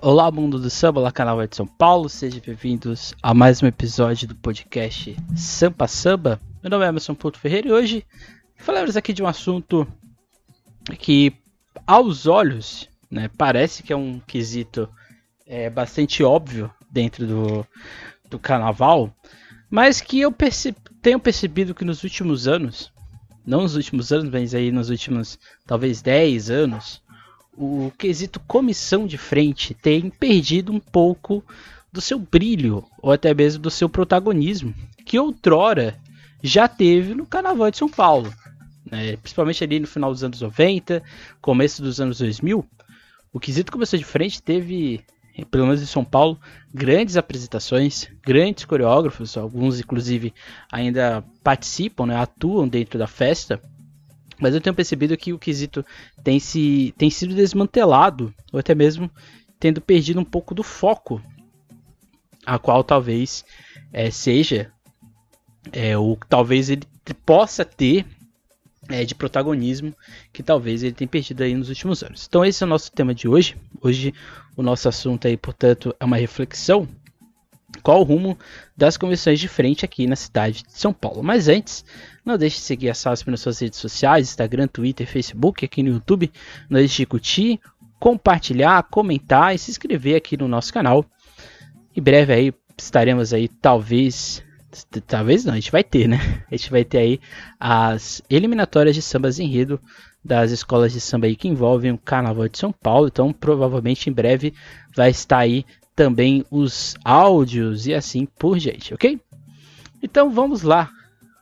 [0.00, 4.28] Olá, mundo do samba, olá, canal de São Paulo, sejam bem-vindos a mais um episódio
[4.28, 6.40] do podcast Sampa Samba.
[6.62, 8.06] Meu nome é Emerson Porto Ferreira e hoje
[8.56, 9.88] falaremos aqui de um assunto
[11.00, 11.32] que,
[11.84, 14.88] aos olhos, né, parece que é um quesito
[15.44, 17.66] é, bastante óbvio dentro do,
[18.30, 19.12] do carnaval,
[19.68, 22.92] mas que eu perce tenho percebido que nos últimos anos,
[23.44, 27.02] não nos últimos anos, mas aí nos últimos talvez 10 anos,
[27.58, 31.44] o quesito comissão de frente tem perdido um pouco
[31.92, 34.72] do seu brilho, ou até mesmo do seu protagonismo,
[35.04, 35.98] que outrora
[36.40, 38.32] já teve no Carnaval de São Paulo.
[38.88, 39.16] Né?
[39.16, 41.02] Principalmente ali no final dos anos 90,
[41.40, 42.64] começo dos anos 2000,
[43.32, 45.00] o quesito comissão de frente teve,
[45.50, 46.38] pelo menos em São Paulo,
[46.72, 50.32] grandes apresentações, grandes coreógrafos, alguns inclusive
[50.70, 52.16] ainda participam, né?
[52.16, 53.60] atuam dentro da festa.
[54.40, 55.84] Mas eu tenho percebido que o quesito
[56.22, 59.10] tem, se, tem sido desmantelado, ou até mesmo
[59.58, 61.20] tendo perdido um pouco do foco,
[62.46, 63.44] a qual talvez
[63.92, 64.72] é, seja,
[65.72, 66.82] é, ou talvez ele
[67.26, 68.06] possa ter
[68.88, 69.94] é, de protagonismo
[70.32, 72.26] que talvez ele tenha perdido aí nos últimos anos.
[72.28, 73.56] Então esse é o nosso tema de hoje.
[73.82, 74.14] Hoje
[74.56, 76.88] o nosso assunto aí, portanto, é uma reflexão
[77.82, 78.38] qual o rumo
[78.76, 81.22] das comissões de frente aqui na cidade de São Paulo.
[81.22, 81.84] Mas antes,
[82.28, 85.90] não deixe de seguir a SASP nas suas redes sociais, Instagram, Twitter, Facebook, aqui no
[85.90, 86.30] YouTube.
[86.68, 87.58] Não deixe de curtir,
[87.98, 91.04] compartilhar, comentar e se inscrever aqui no nosso canal.
[91.96, 94.44] Em breve aí estaremos aí, talvez,
[95.06, 96.44] talvez não, a gente vai ter, né?
[96.50, 97.20] A gente vai ter aí
[97.58, 99.80] as eliminatórias de sambas enredo
[100.24, 103.08] das escolas de samba aí que envolvem o Carnaval de São Paulo.
[103.08, 104.52] Então, provavelmente em breve
[104.94, 105.64] vai estar aí
[105.96, 109.18] também os áudios e assim por diante, ok?
[110.00, 110.90] Então vamos lá,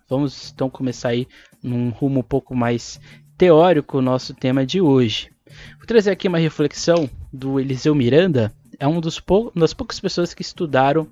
[0.09, 1.27] vamos então começar aí
[1.63, 3.01] num rumo um pouco mais
[3.37, 5.31] teórico o nosso tema de hoje.
[5.79, 10.35] Vou trazer aqui uma reflexão do Eliseu Miranda, é um dos pou das poucas pessoas
[10.35, 11.09] que estudaram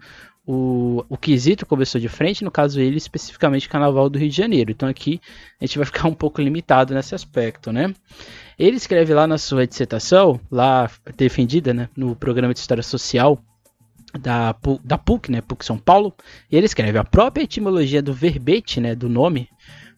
[0.46, 4.70] o, o quesito começou de frente, no caso ele especificamente Carnaval do Rio de Janeiro.
[4.70, 5.20] Então aqui
[5.60, 7.94] a gente vai ficar um pouco limitado nesse aspecto, né?
[8.58, 13.42] Ele escreve lá na sua dissertação, lá defendida né, no programa de História Social
[14.18, 16.14] da, da PUC, né, PUC São Paulo,
[16.50, 19.48] ele escreve a própria etimologia do verbete, né, do nome,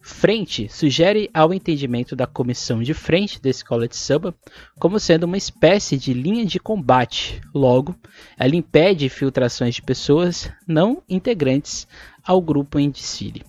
[0.07, 4.33] frente, sugere ao entendimento da comissão de frente da escola de samba
[4.79, 7.41] como sendo uma espécie de linha de combate.
[7.53, 7.95] Logo,
[8.39, 11.89] ela impede filtrações de pessoas não integrantes
[12.25, 13.43] ao grupo em desfile.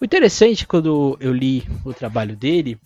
[0.00, 2.78] O interessante quando eu li o trabalho dele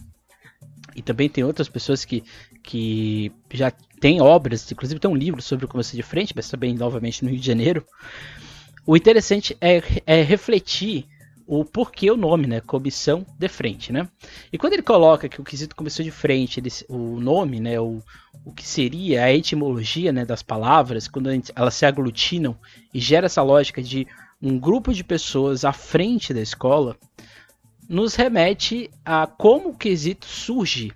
[0.95, 2.23] e também tem outras pessoas que,
[2.66, 6.75] que já têm obras, inclusive tem um livro sobre o começo de frente, mas também
[6.75, 7.87] novamente no Rio de Janeiro.
[8.84, 11.06] O interessante é, é refletir
[11.47, 12.60] o porquê o nome, né?
[12.60, 14.09] Comissão de frente, né?
[14.53, 17.81] E quando ele coloca que o quesito começou de frente, ele, o nome, né?
[17.81, 18.03] O,
[18.44, 22.56] o que seria a etimologia né, das palavras, quando elas se aglutinam
[22.93, 24.09] e gera essa lógica de
[24.43, 26.97] um grupo de pessoas à frente da escola,
[27.88, 30.93] nos remete a como o quesito surge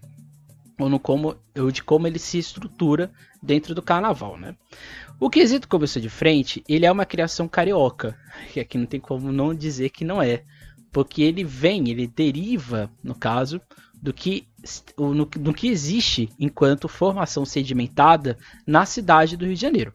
[0.80, 3.10] ou no como ou de como ele se estrutura
[3.42, 4.56] dentro do carnaval, né?
[5.18, 8.18] O quesito começou de frente, ele é uma criação carioca,
[8.52, 10.44] que aqui não tem como não dizer que não é,
[10.90, 13.60] porque ele vem, ele deriva, no caso,
[14.00, 14.46] do que
[14.98, 19.92] no, do que existe enquanto formação sedimentada na cidade do Rio de Janeiro.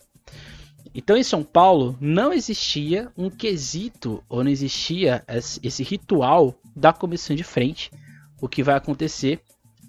[0.94, 5.25] Então, em São Paulo, não existia um quesito, ou não existia
[5.62, 7.91] esse ritual da comissão de frente,
[8.40, 9.41] o que vai acontecer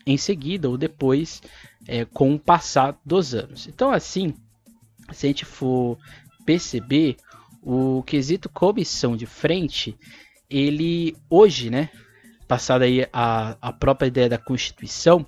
[0.06, 1.42] em seguida ou depois
[1.86, 3.66] é, com o passar dos anos.
[3.66, 4.32] Então, assim,
[5.12, 5.98] se a gente for
[6.44, 7.16] perceber,
[7.68, 9.98] o quesito comissão de frente,
[10.48, 11.90] ele hoje, né,
[12.46, 15.26] passada aí a, a própria ideia da Constituição,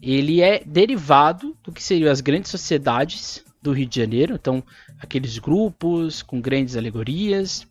[0.00, 4.62] ele é derivado do que seriam as grandes sociedades do Rio de Janeiro, então
[5.00, 7.66] aqueles grupos com grandes alegorias,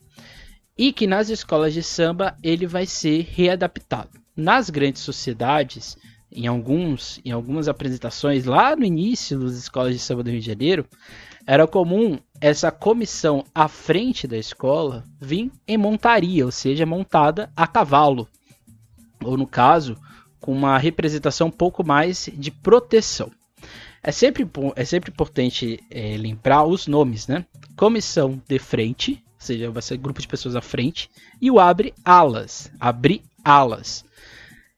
[0.77, 4.19] e que nas escolas de samba ele vai ser readaptado.
[4.35, 5.95] Nas grandes sociedades,
[6.35, 10.45] em alguns, em algumas apresentações lá no início das escolas de samba do Rio de
[10.45, 10.85] Janeiro,
[11.45, 17.67] era comum essa comissão à frente da escola vir em montaria, ou seja, montada a
[17.67, 18.27] cavalo,
[19.23, 19.97] ou no caso,
[20.39, 23.31] com uma representação um pouco mais de proteção.
[24.01, 24.45] É sempre,
[24.75, 27.45] é sempre importante é, lembrar os nomes, né?
[27.77, 31.09] Comissão de frente, ou seja, vai ser grupo de pessoas à frente,
[31.41, 34.03] e o abre alas, abrir alas.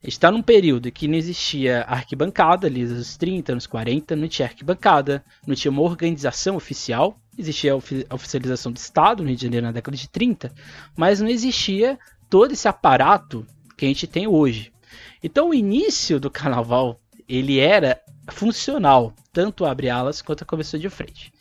[0.06, 5.24] Está num período que não existia arquibancada, ali nos 30, anos 40, não tinha arquibancada,
[5.44, 9.72] não tinha uma organização oficial, existia a oficialização do Estado no Rio de Janeiro na
[9.72, 10.54] década de 30,
[10.96, 11.98] mas não existia
[12.30, 13.44] todo esse aparato
[13.76, 14.72] que a gente tem hoje.
[15.20, 18.00] Então o início do carnaval ele era
[18.30, 21.32] funcional, tanto abre alas quanto a começou de frente.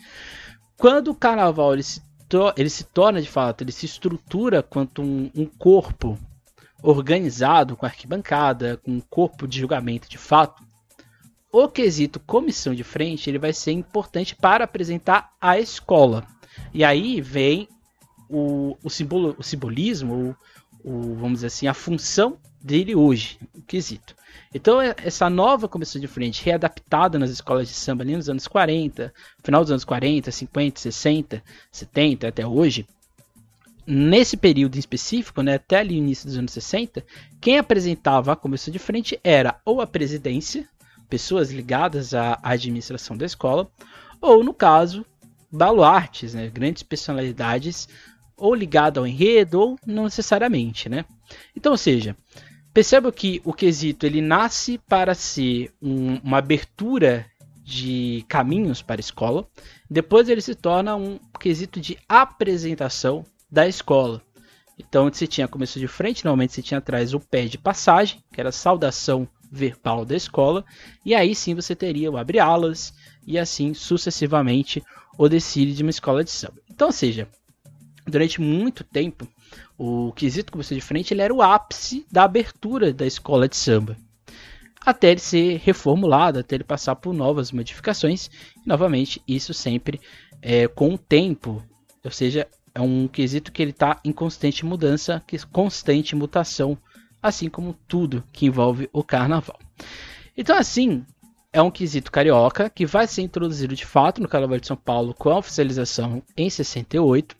[0.75, 2.01] Quando o carnaval ele se,
[2.57, 6.17] ele se torna de fato, ele se estrutura quanto um, um corpo
[6.89, 10.63] organizado, com arquibancada, com corpo de julgamento de fato,
[11.51, 16.27] o quesito comissão de frente ele vai ser importante para apresentar a escola.
[16.73, 17.67] E aí vem
[18.29, 20.35] o, o, simbolo, o simbolismo,
[20.83, 24.15] o, o, vamos dizer assim, a função dele hoje, o quesito.
[24.53, 28.47] Então, é, essa nova comissão de frente, readaptada nas escolas de samba ali nos anos
[28.47, 32.87] 40, final dos anos 40, 50, 60, 70 até hoje,
[33.85, 37.05] nesse período em específico, né, até ali início dos anos 60,
[37.39, 40.67] quem apresentava a comissão de frente era ou a presidência,
[41.09, 43.69] pessoas ligadas à administração da escola,
[44.19, 45.05] ou no caso,
[45.51, 47.87] baluartes, né, grandes personalidades,
[48.35, 51.05] ou ligado ao enredo, ou não necessariamente, né?
[51.55, 52.17] Então, ou seja,
[52.73, 57.25] perceba que o quesito ele nasce para ser um, uma abertura
[57.63, 59.47] de caminhos para a escola,
[59.89, 63.25] depois ele se torna um quesito de apresentação
[63.55, 64.21] da escola.
[64.77, 68.41] Então, você tinha começo de frente, normalmente você tinha atrás o pé de passagem, que
[68.41, 70.65] era a saudação verbal da escola,
[71.05, 72.93] e aí sim você teria o abre-alas,
[73.25, 74.83] e assim sucessivamente
[75.17, 76.61] o desfile de uma escola de samba.
[76.69, 77.29] Então, ou seja,
[78.05, 79.25] durante muito tempo,
[79.77, 83.95] o quesito começou de frente ele era o ápice da abertura da escola de samba.
[84.85, 90.01] Até ele ser reformulado, até ele passar por novas modificações, e novamente isso sempre
[90.41, 91.63] é, com o tempo,
[92.03, 96.77] ou seja, é um quesito que ele está em constante mudança, constante mutação,
[97.23, 99.57] assim como tudo que envolve o carnaval.
[100.37, 101.05] Então, assim,
[101.53, 105.13] é um quesito carioca que vai ser introduzido de fato no Carnaval de São Paulo
[105.13, 107.33] com a oficialização em 68.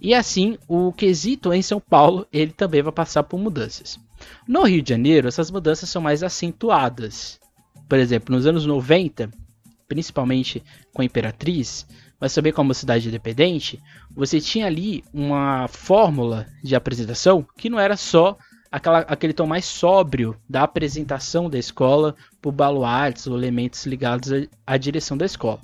[0.00, 4.00] E assim, o quesito em São Paulo, ele também vai passar por mudanças.
[4.46, 7.38] No Rio de Janeiro, essas mudanças são mais acentuadas.
[7.86, 9.30] Por exemplo, nos anos 90,
[9.86, 10.62] principalmente
[10.94, 11.86] com a Imperatriz,
[12.20, 13.80] mas também como cidade independente,
[14.10, 18.36] você tinha ali uma fórmula de apresentação que não era só
[18.70, 24.36] aquela, aquele tom mais sóbrio da apresentação da escola por baluartes ou elementos ligados à,
[24.66, 25.60] à direção da escola.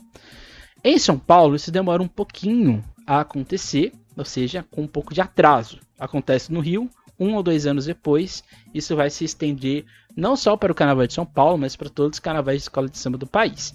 [0.82, 5.20] Em São Paulo, isso demora um pouquinho a acontecer, ou seja, com um pouco de
[5.20, 5.80] atraso.
[5.98, 8.42] Acontece no Rio, um ou dois anos depois,
[8.72, 9.84] isso vai se estender
[10.16, 12.88] não só para o Carnaval de São Paulo, mas para todos os carnavais de escola
[12.88, 13.74] de samba do país.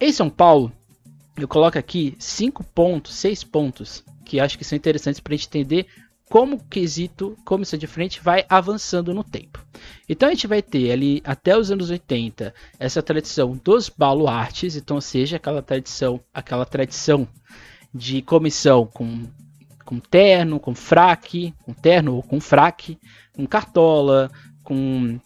[0.00, 0.72] Em São Paulo,
[1.38, 5.48] eu coloco aqui cinco pontos, seis pontos, que acho que são interessantes para a gente
[5.48, 5.86] entender
[6.28, 9.64] como o quesito comissão de frente vai avançando no tempo.
[10.08, 14.96] Então a gente vai ter ali até os anos 80 essa tradição dos baluartes, então
[14.96, 17.26] ou seja, aquela tradição, aquela tradição
[17.94, 19.26] de comissão com
[19.84, 22.98] com terno, com fraque, com terno ou com fraque,
[23.32, 24.30] com cartola,
[24.62, 25.18] com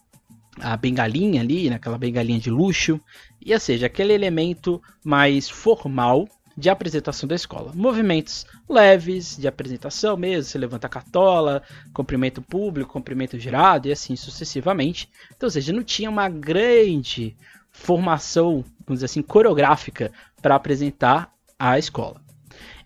[0.61, 3.01] a bengalinha ali, naquela bengalinha de luxo,
[3.45, 7.73] e ou seja, aquele elemento mais formal de apresentação da escola.
[7.75, 11.63] Movimentos leves de apresentação mesmo, se levanta a cartola,
[11.95, 15.09] cumprimento público, cumprimento girado e assim sucessivamente.
[15.35, 17.37] Então, ou seja, não tinha uma grande
[17.71, 22.21] formação, vamos dizer assim, coreográfica para apresentar a escola.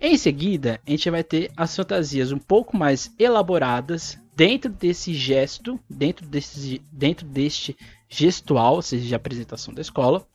[0.01, 5.81] Em seguida, a gente vai ter as fantasias um pouco mais elaboradas dentro desse gesto,
[5.89, 7.75] dentro desse, dentro deste
[8.09, 10.27] gestual, ou seja, de apresentação da escola.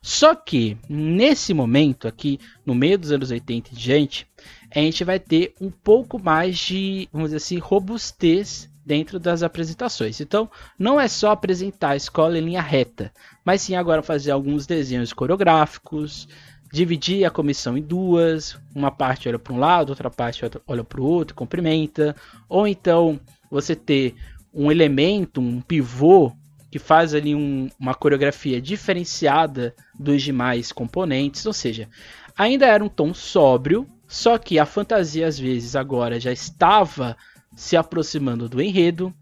[0.00, 4.26] Só que nesse momento aqui, no meio dos anos 80 e diante,
[4.74, 10.20] a gente vai ter um pouco mais de, vamos dizer assim, robustez dentro das apresentações.
[10.20, 13.12] Então, não é só apresentar a escola em linha reta,
[13.44, 16.26] mas sim agora fazer alguns desenhos coreográficos,
[16.72, 21.00] dividir a comissão em duas, uma parte olha para um lado, outra parte olha para
[21.00, 22.16] o outro, cumprimenta,
[22.48, 24.14] ou então você ter
[24.52, 26.32] um elemento, um pivô
[26.70, 31.88] que faz ali um, uma coreografia diferenciada dos demais componentes, ou seja,
[32.36, 37.16] ainda era um tom sóbrio, só que a fantasia às vezes agora já estava
[37.56, 39.12] se aproximando do enredo,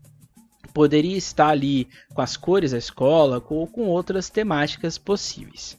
[0.75, 5.79] poderia estar ali com as cores da escola ou com outras temáticas possíveis.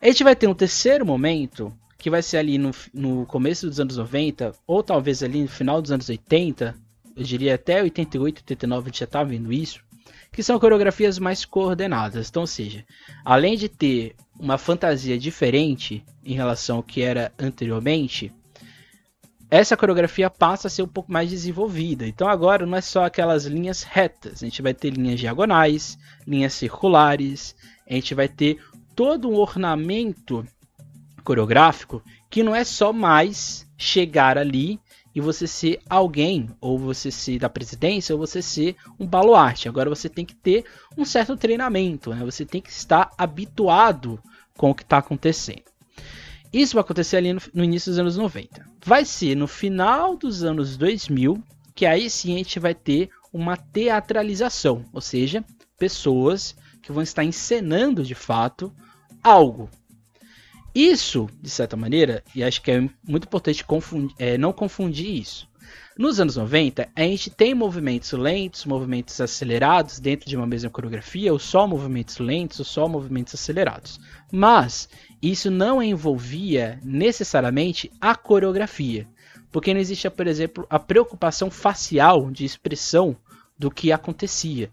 [0.00, 3.78] A gente vai ter um terceiro momento, que vai ser ali no, no começo dos
[3.78, 6.74] anos 90, ou talvez ali no final dos anos 80,
[7.14, 9.80] eu diria até 88, 89 a gente já estava vendo isso,
[10.30, 12.28] que são coreografias mais coordenadas.
[12.28, 12.84] Então, ou seja,
[13.24, 18.32] além de ter uma fantasia diferente em relação ao que era anteriormente,
[19.50, 22.06] essa coreografia passa a ser um pouco mais desenvolvida.
[22.06, 26.54] Então agora não é só aquelas linhas retas, a gente vai ter linhas diagonais, linhas
[26.54, 27.54] circulares,
[27.86, 28.58] a gente vai ter
[28.96, 30.46] todo um ornamento
[31.22, 34.80] coreográfico que não é só mais chegar ali
[35.14, 39.68] e você ser alguém, ou você ser da presidência, ou você ser um baluarte.
[39.68, 40.64] Agora você tem que ter
[40.96, 42.24] um certo treinamento, né?
[42.24, 44.18] Você tem que estar habituado
[44.56, 45.62] com o que está acontecendo.
[46.52, 48.66] Isso vai acontecer ali no, no, início dos anos 90.
[48.84, 51.42] Vai ser no final dos anos 2000
[51.74, 55.42] que aí sim a gente vai ter uma teatralização, ou seja,
[55.78, 58.70] pessoas que vão estar encenando de fato
[59.22, 59.70] algo.
[60.74, 65.46] Isso, de certa maneira, e acho que é muito importante confundir, é, não confundir isso.
[65.98, 71.30] Nos anos 90, a gente tem movimentos lentos, movimentos acelerados dentro de uma mesma coreografia,
[71.30, 74.00] ou só movimentos lentos, ou só movimentos acelerados.
[74.30, 74.88] Mas
[75.20, 79.06] isso não envolvia necessariamente a coreografia,
[79.50, 83.14] porque não existia, por exemplo, a preocupação facial de expressão
[83.58, 84.70] do que acontecia.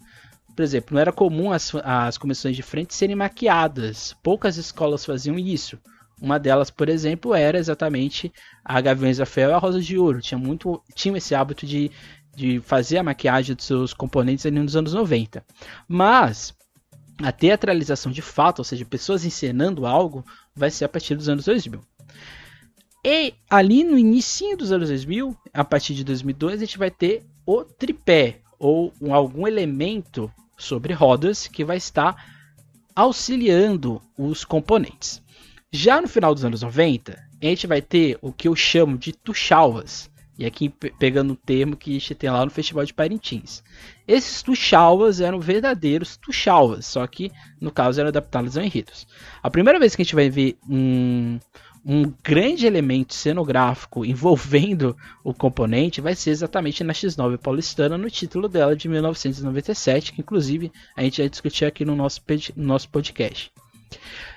[0.59, 4.13] Por exemplo, não era comum as, as comissões de frente serem maquiadas.
[4.21, 5.79] Poucas escolas faziam isso.
[6.21, 8.29] Uma delas, por exemplo, era exatamente
[8.61, 10.19] a Gaviões da Fé e a Rosa de Ouro.
[10.19, 11.89] Tinha muito, tinha esse hábito de,
[12.35, 15.45] de fazer a maquiagem dos seus componentes ali nos anos 90.
[15.87, 16.53] Mas
[17.23, 21.45] a teatralização de fato, ou seja, pessoas encenando algo, vai ser a partir dos anos
[21.45, 21.79] 2000.
[23.05, 27.23] E ali no início dos anos 2000, a partir de 2002, a gente vai ter
[27.45, 32.15] o tripé, ou algum elemento sobre rodas que vai estar
[32.95, 35.21] auxiliando os componentes.
[35.71, 39.13] Já no final dos anos 90, a gente vai ter o que eu chamo de
[39.13, 40.09] tuchalvas.
[40.37, 43.61] E aqui pegando o termo que a gente tem lá no Festival de Parintins.
[44.07, 49.05] Esses tuchalvas eram verdadeiros tuchalvas, só que no caso eram adaptados a enredos.
[49.43, 51.37] A primeira vez que a gente vai ver um,
[51.85, 58.47] um grande elemento cenográfico envolvendo o componente vai ser exatamente na X9 paulistana, no título
[58.47, 62.21] dela de 1997, que inclusive a gente vai discutir aqui no nosso,
[62.55, 63.51] no nosso podcast.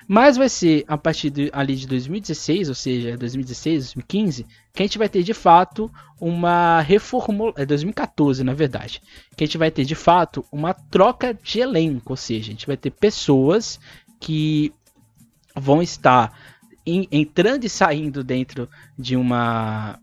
[0.08, 4.86] Mas vai ser a partir de, ali de 2016, ou seja, 2016, 2015, que a
[4.86, 7.62] gente vai ter de fato uma reformulação.
[7.62, 9.00] É 2014, na verdade.
[9.36, 12.66] Que a gente vai ter de fato uma troca de elenco, ou seja, a gente
[12.66, 13.78] vai ter pessoas
[14.18, 14.72] que
[15.54, 16.32] vão estar
[16.86, 19.98] entrando e saindo dentro de uma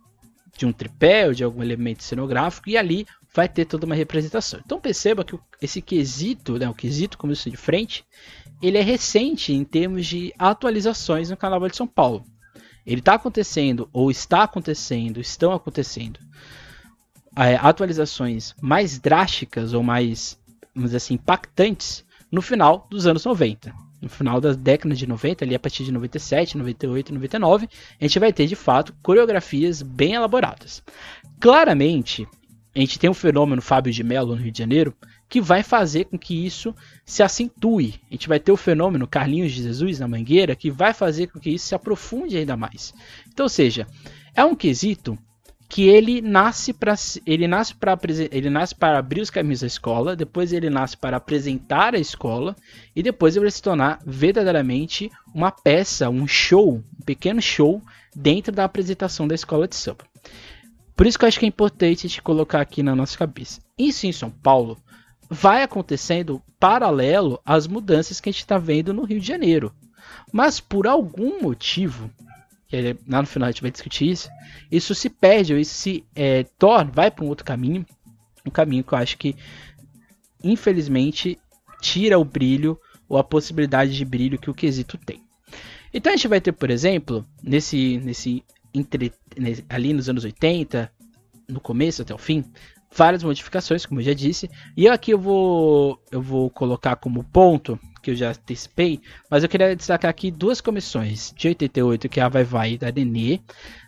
[0.57, 4.59] de um tripé ou de algum elemento cenográfico e ali vai ter toda uma representação.
[4.63, 8.03] Então perceba que esse quesito, né, o quesito começou de frente,
[8.61, 12.25] ele é recente em termos de atualizações no Carnaval de São Paulo.
[12.85, 16.19] Ele está acontecendo, ou está acontecendo, estão acontecendo
[17.37, 20.37] é, atualizações mais drásticas ou mais,
[20.75, 25.43] vamos dizer assim, impactantes no final dos anos 90 no final da década de 90,
[25.43, 30.13] ali a partir de 97, 98, 99, a gente vai ter de fato coreografias bem
[30.13, 30.83] elaboradas.
[31.39, 32.27] Claramente,
[32.75, 34.95] a gente tem um fenômeno Fábio de Mello no Rio de Janeiro
[35.27, 36.75] que vai fazer com que isso
[37.05, 37.99] se acentue.
[38.09, 41.39] A gente vai ter o fenômeno Carlinhos de Jesus na Mangueira que vai fazer com
[41.39, 42.93] que isso se aprofunde ainda mais.
[43.27, 43.85] Então, ou seja,
[44.33, 45.17] é um quesito
[45.69, 46.95] que ele nasce para
[47.27, 47.95] ele nasce para
[48.31, 52.55] ele nasce para abrir os caminhos da escola, depois ele nasce para apresentar a escola
[52.95, 57.81] e depois ele vai se tornar verdadeiramente uma peça, um show, um pequeno show
[58.15, 60.03] dentro da apresentação da escola de samba.
[60.95, 63.61] Por isso que eu acho que é importante a gente colocar aqui na nossa cabeça.
[63.77, 64.75] Isso em São Paulo
[65.29, 69.71] vai acontecendo paralelo às mudanças que a gente está vendo no Rio de Janeiro.
[70.33, 72.09] Mas por algum motivo,
[72.69, 74.29] que lá no final a gente vai discutir isso,
[74.71, 77.83] isso se perde, ou isso se é, torna, vai para um outro caminho,
[78.45, 79.35] um caminho que eu acho que,
[80.43, 81.37] infelizmente,
[81.81, 85.23] tira o brilho ou a possibilidade de brilho que o quesito tem.
[85.91, 89.11] Então a gente vai ter, por exemplo, nesse, nesse, entre,
[89.67, 90.91] ali nos anos 80,
[91.47, 92.45] no começo até o fim,
[92.95, 94.47] várias modificações, como eu já disse,
[94.77, 99.49] e aqui eu vou eu vou colocar como ponto que eu já antecipei, mas eu
[99.49, 103.39] queria destacar aqui duas comissões de 88, que é a Vai Vai da Nenê.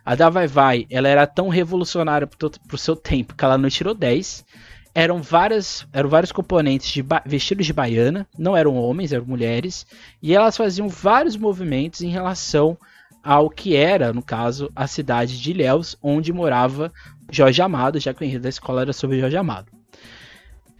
[0.05, 3.69] A da Vai Vai, ela era tão revolucionária pro, pro seu tempo que ela não
[3.69, 4.45] tirou 10.
[4.93, 9.85] Eram, várias, eram vários componentes de vestidos de baiana, não eram homens, eram mulheres,
[10.21, 12.77] e elas faziam vários movimentos em relação
[13.23, 16.91] ao que era, no caso, a cidade de Ilhéus, onde morava
[17.31, 19.80] Jorge Amado, já que o enredo da escola era sobre Jorge Amado.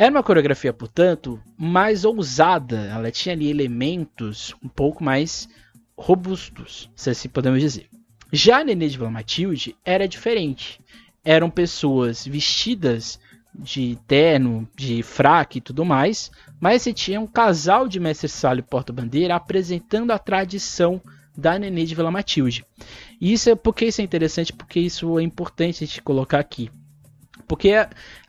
[0.01, 2.87] Era uma coreografia, portanto, mais ousada.
[2.87, 5.47] Ela tinha ali elementos um pouco mais
[5.95, 7.87] robustos, se assim podemos dizer.
[8.33, 10.81] Já a Nenê de Vila Matilde era diferente.
[11.23, 13.19] Eram pessoas vestidas
[13.53, 18.57] de terno, de fraque e tudo mais, mas você tinha um casal de mestre sala
[18.57, 20.99] e porta-bandeira apresentando a tradição
[21.37, 22.65] da Nenê de Vila Matilde.
[23.21, 26.71] E isso é porque isso é interessante, porque isso é importante a gente colocar aqui.
[27.51, 27.73] Porque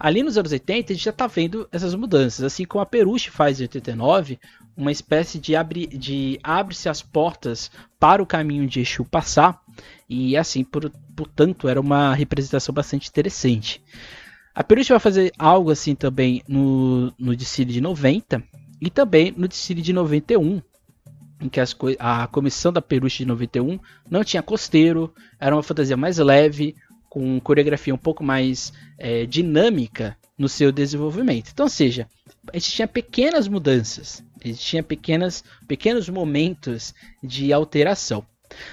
[0.00, 2.42] ali nos anos 80 a gente já está vendo essas mudanças.
[2.44, 4.36] Assim como a Peruche faz em 89,
[4.76, 9.60] uma espécie de, abre, de abre-se as portas para o caminho de Exu passar.
[10.08, 13.80] e assim, por, portanto, era uma representação bastante interessante.
[14.52, 18.42] A Peruche vai fazer algo assim também no, no desfile de 90
[18.80, 20.60] e também no desfile de 91,
[21.40, 21.60] em que
[22.00, 23.78] a comissão da Peruche de 91
[24.10, 26.74] não tinha costeiro, era uma fantasia mais leve,
[27.12, 31.50] com coreografia um pouco mais é, dinâmica no seu desenvolvimento.
[31.52, 32.09] Então, seja,
[32.59, 34.25] tinha pequenas mudanças,
[34.57, 38.25] tinha pequenas, pequenos momentos de alteração.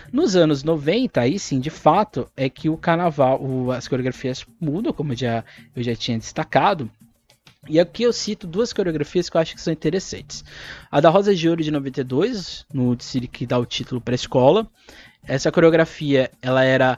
[0.10, 4.94] Nos anos 90, aí sim, de fato, é que o carnaval, o, as coreografias mudam,
[4.94, 5.44] como já,
[5.76, 6.90] eu já tinha destacado.
[7.68, 10.46] E aqui eu cito duas coreografias que eu acho que são interessantes.
[10.90, 14.16] A da Rosa de Ouro de 92, no desfile que dá o título para a
[14.16, 14.66] escola.
[15.28, 16.98] Essa coreografia ela era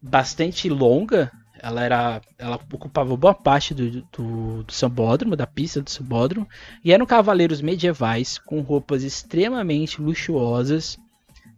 [0.00, 1.30] bastante longa,
[1.62, 6.48] ela era ela ocupava boa parte do, do, do sambódromo, da pista do sambódromo,
[6.84, 10.98] e eram cavaleiros medievais com roupas extremamente luxuosas,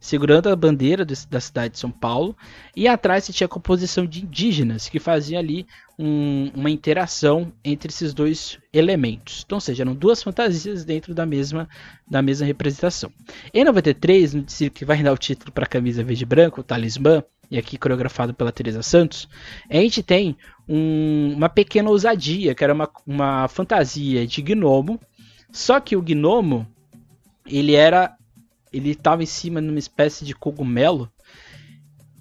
[0.03, 2.35] segurando a bandeira da cidade de São Paulo,
[2.75, 5.65] e atrás se tinha a composição de indígenas que faziam ali
[5.97, 9.43] um, uma interação entre esses dois elementos.
[9.45, 11.69] Então, ou seja, eram duas fantasias dentro da mesma,
[12.05, 13.09] da mesma representação.
[13.53, 16.59] Em 93, no desfile que vai dar o título para a camisa verde e branco,
[16.59, 19.29] o talismã, e aqui coreografado pela Teresa Santos,
[19.69, 20.35] a gente tem
[20.67, 24.99] um, uma pequena ousadia, que era uma, uma fantasia de gnomo,
[25.49, 26.67] só que o gnomo
[27.45, 28.17] ele era
[28.73, 31.09] ele estava em cima de uma espécie de cogumelo.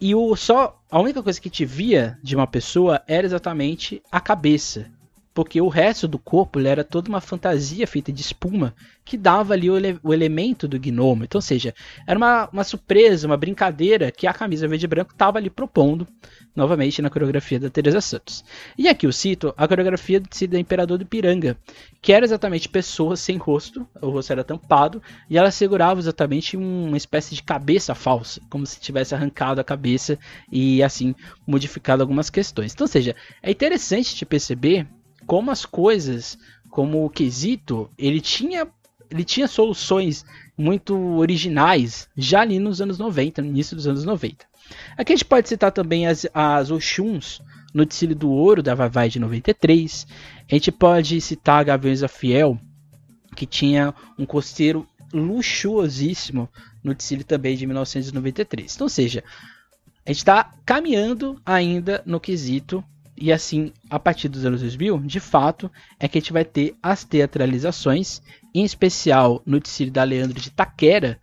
[0.00, 4.20] E o só a única coisa que te via de uma pessoa era exatamente a
[4.20, 4.90] cabeça
[5.34, 8.74] porque o resto do corpo era toda uma fantasia feita de espuma
[9.04, 11.24] que dava ali o, ele o elemento do gnomo.
[11.24, 11.74] Então, ou seja,
[12.06, 16.06] era uma, uma surpresa, uma brincadeira que a camisa verde e branco estava ali propondo,
[16.54, 18.44] novamente na coreografia da Teresa Santos.
[18.76, 21.56] E aqui eu cito a coreografia do Imperador do Piranga,
[22.00, 26.96] que era exatamente pessoas sem rosto, o rosto era tampado, e ela segurava exatamente uma
[26.96, 30.18] espécie de cabeça falsa, como se tivesse arrancado a cabeça
[30.50, 31.14] e assim
[31.46, 32.72] modificado algumas questões.
[32.72, 34.86] Então, ou seja, é interessante te perceber
[35.26, 36.38] como as coisas,
[36.70, 38.66] como o quesito, ele tinha,
[39.10, 40.24] ele tinha soluções
[40.56, 44.46] muito originais já ali nos anos 90, no início dos anos 90.
[44.96, 47.40] Aqui a gente pode citar também as, as Oxuns
[47.74, 50.06] no Desfile do Ouro da Vai de 93.
[50.50, 52.58] A gente pode citar a Gaviões a Fiel,
[53.34, 56.48] que tinha um costeiro luxuosíssimo
[56.82, 58.74] no desfile também de 1993.
[58.74, 59.22] Então, ou seja,
[60.04, 62.84] a gente está caminhando ainda no quesito
[63.22, 66.74] e assim, a partir dos anos 2000, de fato, é que a gente vai ter
[66.82, 68.20] as teatralizações,
[68.52, 71.20] em especial no desfile da Leandro de Taquera,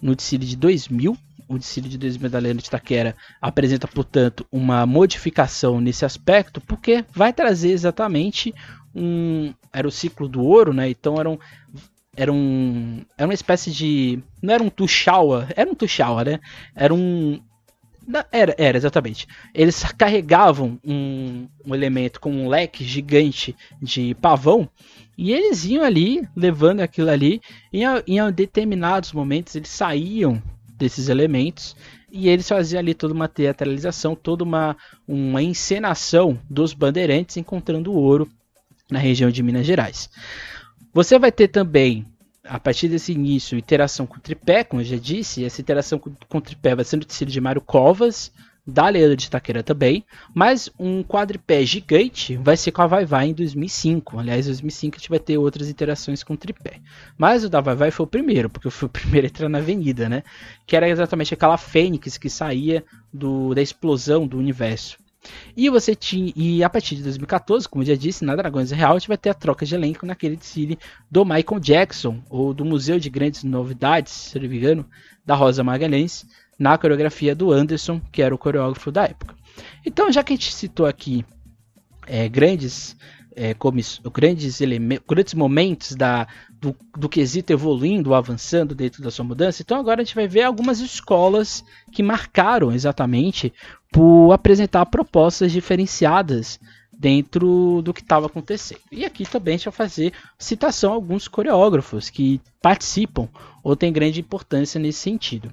[0.00, 1.14] no desfile de 2000.
[1.46, 7.04] O desfile de 2000 da Leandro de Taquera apresenta, portanto, uma modificação nesse aspecto, porque
[7.12, 8.54] vai trazer exatamente
[8.94, 9.52] um.
[9.70, 10.88] Era o ciclo do ouro, né?
[10.88, 11.38] Então eram
[12.16, 16.40] era um era uma espécie de não era um tuxaua, era um tuxaua, né?
[16.74, 17.38] Era um
[18.30, 19.26] era, era, exatamente.
[19.54, 24.68] Eles carregavam um, um elemento com um leque gigante de pavão
[25.16, 27.40] e eles iam ali, levando aquilo ali,
[27.72, 30.42] e em, em determinados momentos eles saíam
[30.76, 31.76] desses elementos
[32.10, 38.28] e eles faziam ali toda uma teatralização, toda uma, uma encenação dos bandeirantes encontrando ouro
[38.90, 40.10] na região de Minas Gerais.
[40.92, 42.06] Você vai ter também
[42.44, 46.10] a partir desse início, interação com o tripé, como eu já disse, essa interação com,
[46.10, 48.30] o tripé vai sendo tecido de Mário Covas,
[48.66, 53.28] da Leandro de Itaquera também, mas um quadripé gigante vai ser com a Vai Vai
[53.28, 54.18] em 2005.
[54.18, 56.80] Aliás, em 2005 a gente vai ter outras interações com o tripé.
[57.18, 59.58] Mas o da Vai Vai foi o primeiro, porque foi o primeiro a entrar na
[59.58, 60.22] avenida, né?
[60.66, 64.96] Que era exatamente aquela fênix que saía do, da explosão do universo.
[65.56, 66.32] E você tinha.
[66.36, 69.16] E a partir de 2014, como eu já disse, na Dragões Real, a gente vai
[69.16, 70.78] ter a troca de elenco naquele desfile
[71.10, 74.86] do Michael Jackson, ou do Museu de Grandes Novidades, se não me engano,
[75.24, 76.26] da Rosa Magalhães,
[76.58, 79.34] na coreografia do Anderson, que era o coreógrafo da época.
[79.84, 81.24] Então, já que a gente citou aqui
[82.06, 82.96] é, grandes
[83.36, 83.54] é,
[84.12, 84.60] grandes,
[85.08, 86.28] grandes momentos da,
[86.64, 89.60] do, do quesito evoluindo, avançando dentro da sua mudança.
[89.60, 93.52] Então agora a gente vai ver algumas escolas que marcaram exatamente
[93.92, 96.58] por apresentar propostas diferenciadas
[96.90, 98.80] dentro do que estava acontecendo.
[98.90, 103.28] E aqui também a gente vai fazer citação a alguns coreógrafos que participam
[103.62, 105.52] ou têm grande importância nesse sentido.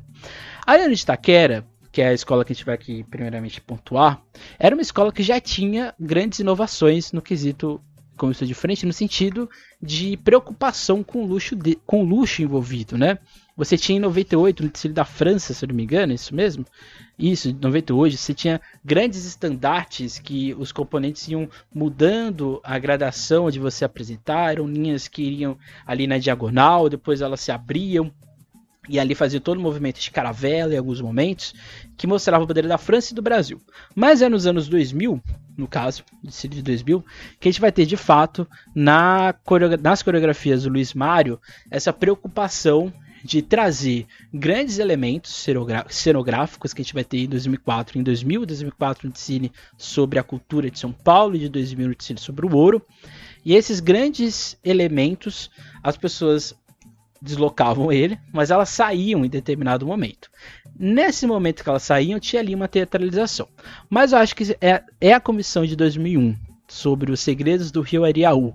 [0.66, 4.22] A Ana de Taquera que é a escola que a gente vai aqui primeiramente pontuar,
[4.58, 7.82] era uma escola que já tinha grandes inovações no quesito
[8.22, 9.50] como isso de frente, no sentido
[9.82, 13.18] de preocupação com o luxo, de, com o luxo envolvido, né?
[13.58, 16.36] Você tinha em 98, no desfile da França, se eu não me engano, é isso
[16.36, 16.64] mesmo?
[17.18, 23.58] Isso, em 98, você tinha grandes estandartes que os componentes iam mudando a gradação de
[23.60, 28.14] você apresentar, eram linhas que iriam ali na diagonal, depois elas se abriam,
[28.90, 31.54] e ali fazia todo o movimento de caravela em alguns momentos,
[31.96, 33.62] que mostrava o poder da França e do Brasil.
[33.96, 35.22] Mas é nos anos 2000,
[35.58, 37.06] no caso, de 2000,
[37.40, 39.36] que a gente vai ter de fato na,
[39.82, 41.40] nas coreografias do Luiz Mário
[41.70, 42.92] essa preocupação
[43.24, 45.46] de trazer grandes elementos
[45.90, 50.24] cenográficos que a gente vai ter em 2004 em 2000, 2004 no Cine sobre a
[50.24, 52.82] cultura de São Paulo e de 2000 no Cine sobre o ouro.
[53.44, 55.50] E esses grandes elementos
[55.84, 56.56] as pessoas
[57.22, 60.30] deslocavam ele, mas elas saíam em determinado momento.
[60.78, 63.48] Nesse momento que elas saíam, tinha ali uma teatralização.
[63.90, 66.36] Mas eu acho que é, é a comissão de 2001
[66.68, 68.54] sobre os segredos do Rio Ariaú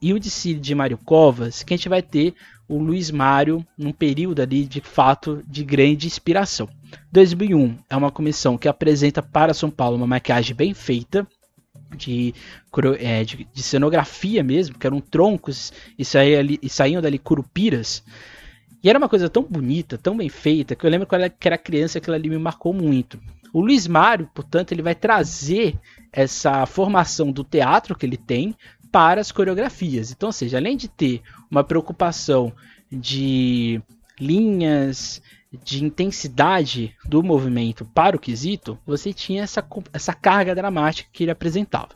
[0.00, 2.34] e o desfile de Mário Covas que a gente vai ter
[2.68, 6.68] o Luiz Mário num período ali de fato de grande inspiração.
[7.12, 11.26] 2001 é uma comissão que apresenta para São Paulo uma maquiagem bem feita,
[11.94, 12.34] de,
[12.98, 18.02] é, de, de, cenografia mesmo, que eram troncos e, saía ali, e saíam dali curupiras.
[18.82, 21.58] E era uma coisa tão bonita, tão bem feita, que eu lembro quando eu era
[21.58, 23.18] criança, aquilo ali me marcou muito.
[23.52, 25.78] O Luiz Mário, portanto, ele vai trazer
[26.12, 28.54] essa formação do teatro que ele tem
[28.92, 30.10] para as coreografias.
[30.10, 32.52] Então, ou seja, além de ter uma preocupação
[32.90, 33.80] de
[34.20, 35.22] linhas,
[35.52, 41.30] de intensidade do movimento para o quesito, você tinha essa, essa carga dramática que ele
[41.30, 41.90] apresentava.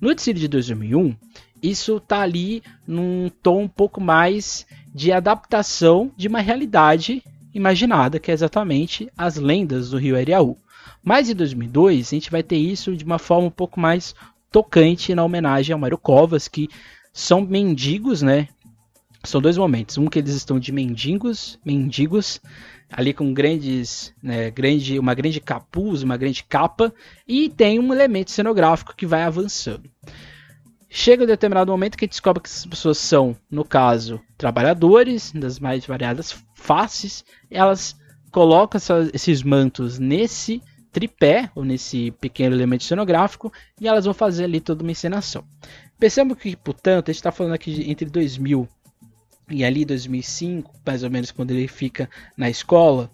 [0.00, 1.16] No desfile de 2001,
[1.62, 8.30] isso está ali num tom um pouco mais de adaptação de uma realidade imaginada, que
[8.30, 10.56] é exatamente as lendas do rio Ariaú.
[11.02, 14.14] Mas em 2002, a gente vai ter isso de uma forma um pouco mais
[14.50, 16.68] tocante na homenagem ao Mário Covas, que
[17.12, 18.48] são mendigos, né?
[19.24, 19.98] São dois momentos.
[19.98, 22.40] Um que eles estão de mendigos, mendigos,
[22.90, 26.92] ali com grandes, né, grande, uma grande capuz, uma grande capa,
[27.26, 29.88] e tem um elemento cenográfico que vai avançando.
[30.88, 35.86] Chega um determinado momento que descobre que essas pessoas são, no caso, trabalhadores das mais
[35.86, 37.96] variadas faces, elas
[38.32, 40.60] colocam essa, esses mantos nesse
[40.92, 45.44] tripé, ou nesse pequeno elemento cenográfico, e elas vão fazer ali toda uma encenação.
[45.98, 48.68] Percebam que, portanto, a gente está falando aqui entre 2000
[49.50, 53.10] e ali 2005, mais ou menos quando ele fica na escola,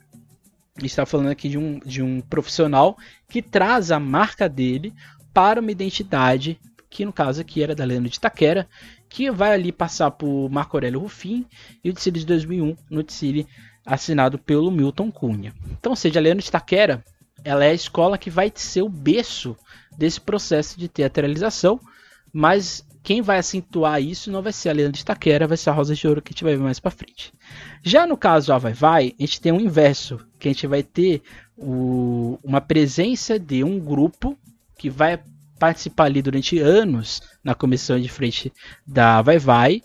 [0.82, 4.92] está falando aqui de um, de um profissional que traz a marca dele
[5.32, 6.58] para uma identidade,
[6.90, 8.68] que no caso aqui era da Leandro de Taquera,
[9.08, 11.46] que vai ali passar por Marco Aurélio Rufim
[11.82, 13.46] e o Tsiri de 2001, no Tsiri
[13.84, 15.54] assinado pelo Milton Cunha.
[15.70, 17.04] Então, ou seja, a Leandro de Taquera,
[17.44, 19.56] ela é a escola que vai ser o berço
[19.96, 21.80] desse processo de teatralização,
[22.32, 25.72] mas quem vai acentuar isso não vai ser a Leandro de Taquera, vai ser a
[25.72, 27.32] Rosa de Ouro que a gente vai ver mais para frente.
[27.80, 30.82] Já no caso A Vai Vai, a gente tem um inverso, que a gente vai
[30.82, 31.22] ter
[31.56, 34.36] o, uma presença de um grupo
[34.76, 35.20] que vai
[35.56, 38.52] participar ali durante anos na comissão de frente
[38.84, 39.82] da Vai Vai,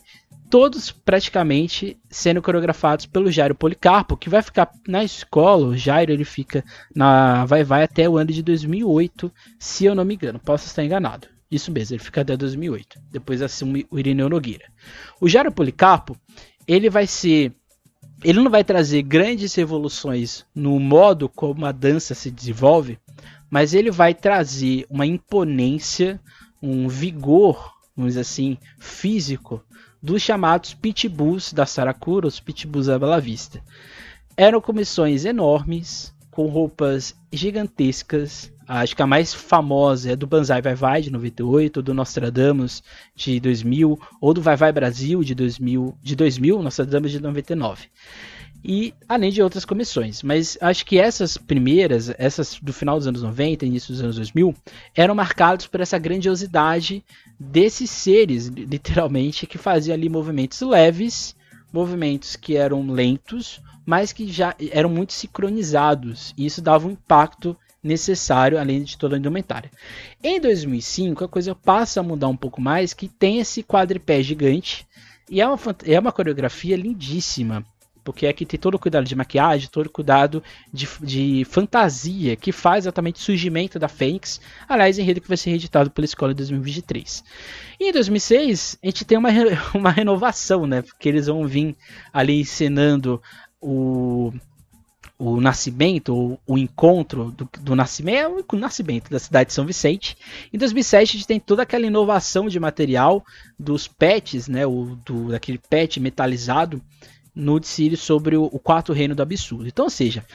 [0.50, 6.26] todos praticamente sendo coreografados pelo Jairo Policarpo, que vai ficar na escola, o Jairo ele
[6.26, 10.66] fica na Vai Vai até o ano de 2008, se eu não me engano, posso
[10.66, 11.28] estar enganado.
[11.52, 12.98] Isso mesmo, ele fica até 2008.
[13.12, 14.66] Depois assume o Irineu Nogueira.
[15.20, 16.16] O Jairo Policarpo,
[16.66, 17.54] ele vai ser.
[18.24, 22.98] Ele não vai trazer grandes revoluções no modo como a dança se desenvolve,
[23.50, 26.22] mas ele vai trazer uma imponência,
[26.62, 29.62] um vigor, vamos dizer assim, físico
[30.02, 33.62] dos chamados pitbulls da Saracura, os pitbulls da Bela Vista.
[34.38, 40.76] Eram comissões enormes, com roupas gigantescas, Acho que a mais famosa é do Banzai Vai
[40.76, 42.82] Vai de 98, do Nostradamus
[43.14, 47.90] de 2000, ou do Vai Vai Brasil de 2000, de 2000, Nostradamus de 99.
[48.64, 53.24] E além de outras comissões, mas acho que essas primeiras, essas do final dos anos
[53.24, 54.56] 90, início dos anos 2000,
[54.96, 57.04] eram marcadas por essa grandiosidade
[57.38, 61.36] desses seres, literalmente, que faziam ali movimentos leves,
[61.74, 66.34] movimentos que eram lentos, mas que já eram muito sincronizados.
[66.38, 69.72] E isso dava um impacto necessário, além de toda a indumentária.
[70.24, 74.88] Em 2005, a coisa passa a mudar um pouco mais, que tem esse quadripé gigante,
[75.30, 77.66] e é uma, é uma coreografia lindíssima,
[78.04, 82.52] porque aqui tem todo o cuidado de maquiagem, todo o cuidado de, de fantasia, que
[82.52, 86.36] faz exatamente o surgimento da Fênix, aliás, enredo que vai ser reeditado pela escola em
[86.36, 87.24] 2023.
[87.80, 89.30] E em 2006, a gente tem uma,
[89.74, 91.76] uma renovação, né, porque eles vão vir
[92.12, 93.22] ali encenando
[93.62, 94.34] o
[95.24, 100.18] o nascimento, o encontro do, do nascimento, é o nascimento da cidade de São Vicente.
[100.52, 103.24] Em 2007 a gente tem toda aquela inovação de material
[103.58, 106.82] dos pets, né, o, do, daquele pet metalizado
[107.36, 109.68] no desfile sobre o, o quarto reino do absurdo.
[109.68, 110.26] Então, ou seja,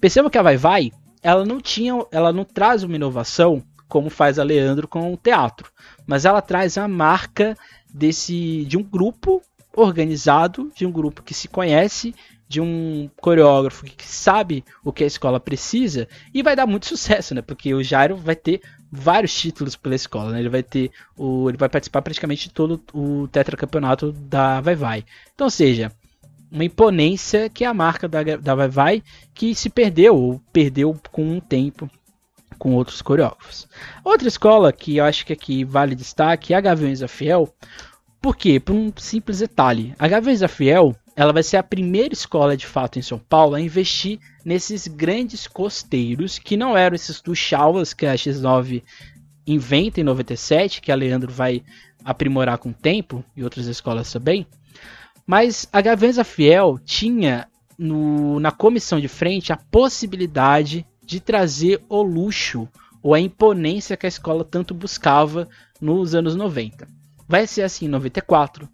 [0.00, 4.38] perceba que a Vai Vai, ela não tinha, ela não traz uma inovação como faz
[4.38, 5.72] a Leandro com o teatro,
[6.06, 7.56] mas ela traz a marca
[7.92, 9.42] desse de um grupo
[9.74, 12.14] organizado, de um grupo que se conhece
[12.48, 17.34] de um coreógrafo que sabe o que a escola precisa e vai dar muito sucesso,
[17.34, 17.42] né?
[17.42, 20.40] Porque o Jairo vai ter vários títulos pela escola, né?
[20.40, 25.04] Ele vai ter o ele vai participar praticamente de todo o tetracampeonato da Vai Vai.
[25.34, 25.90] Então, ou seja,
[26.50, 29.02] uma imponência que é a marca da, da Vai Vai
[29.34, 31.90] que se perdeu ou perdeu com um tempo
[32.58, 33.68] com outros coreógrafos.
[34.04, 37.52] Outra escola que eu acho que aqui vale destaque é a Gaviões da Fiel.
[38.20, 38.58] Por quê?
[38.58, 39.94] Por um simples detalhe.
[39.98, 43.54] A Gaviões da Fiel ela vai ser a primeira escola de fato em São Paulo
[43.54, 48.82] a investir nesses grandes costeiros que não eram esses tuchalas que a X9
[49.46, 51.62] inventa em 97, que a Leandro vai
[52.04, 54.46] aprimorar com o tempo e outras escolas também.
[55.26, 57.48] Mas a Gaviões da Fiel tinha
[57.78, 62.68] no, na comissão de frente a possibilidade de trazer o luxo
[63.02, 65.48] ou a imponência que a escola tanto buscava
[65.80, 66.86] nos anos 90.
[67.26, 68.68] Vai ser assim em 94,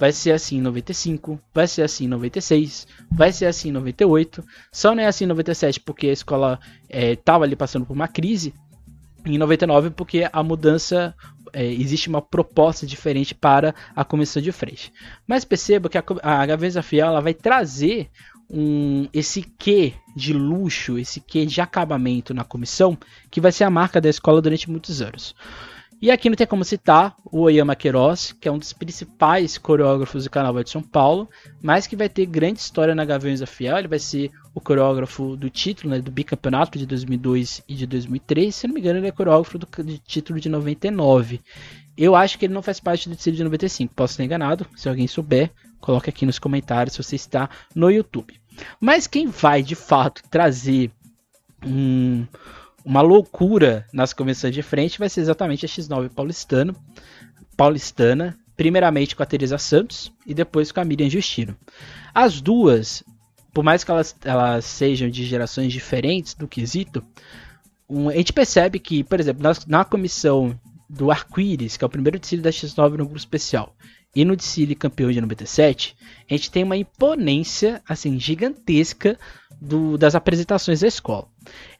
[0.00, 4.42] vai ser assim em 95, vai ser assim em 96, vai ser assim em 98.
[4.72, 6.58] Só não é assim em 97 porque a escola
[6.88, 8.54] estava é, ali passando por uma crise.
[9.26, 11.14] Em 99 porque a mudança
[11.52, 14.90] é, existe uma proposta diferente para a comissão de frente.
[15.26, 18.08] Mas perceba que a, a Gaveza Fiel ela vai trazer
[18.48, 22.96] um, esse quê de luxo, esse quê de acabamento na comissão,
[23.30, 25.34] que vai ser a marca da escola durante muitos anos.
[26.02, 30.24] E aqui não tem como citar o Oyama Queiroz, que é um dos principais coreógrafos
[30.24, 31.28] do Carnaval de São Paulo,
[31.60, 33.76] mas que vai ter grande história na Gaviões da Fiel.
[33.76, 38.54] Ele vai ser o coreógrafo do título, né, do bicampeonato de 2002 e de 2003.
[38.54, 41.42] Se não me engano, ele é coreógrafo do, título de 99.
[41.98, 43.92] Eu acho que ele não faz parte do título de 95.
[43.94, 44.66] Posso estar enganado.
[44.76, 48.40] Se alguém souber, coloque aqui nos comentários se você está no YouTube.
[48.80, 50.90] Mas quem vai de fato trazer
[51.62, 52.26] um,
[52.84, 56.74] uma loucura nas comissões de frente vai ser exatamente a X9 paulistano,
[57.56, 61.56] paulistana, primeiramente com a Teresa Santos e depois com a Miriam Justino.
[62.14, 63.02] As duas,
[63.52, 67.02] por mais que elas, elas sejam de gerações diferentes do quesito,
[67.88, 71.90] um, a gente percebe que, por exemplo, na, na comissão do Arco-Íris, que é o
[71.90, 73.74] primeiro desfile da X9 no grupo especial,
[74.14, 75.96] e no desfile campeão de 97,
[76.28, 79.16] a gente tem uma imponência assim gigantesca
[79.60, 81.28] do, das apresentações da escola.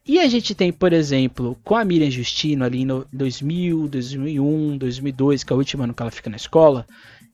[0.07, 5.45] E a gente tem, por exemplo, com a Miriam Justino ali em 2000, 2001, 2002,
[5.45, 6.87] que é o último ano que ela fica na escola,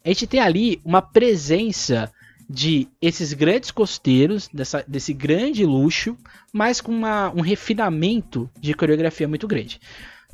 [0.04, 2.12] a gente tem ali uma presença
[2.48, 6.16] de esses grandes costeiros, dessa, desse grande luxo,
[6.52, 9.80] mas com uma, um refinamento de coreografia muito grande.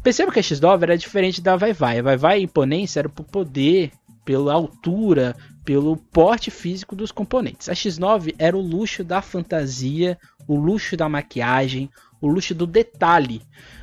[0.02, 1.98] Perceba que a X9 era diferente da Vai Vai.
[1.98, 3.92] A Vai Vai a imponência era por poder
[4.24, 7.68] pela altura, pelo porte físico dos componentes.
[7.68, 11.88] A X9 era o luxo da fantasia, o luxo da maquiagem,
[12.22, 13.42] o luxo do detalhe.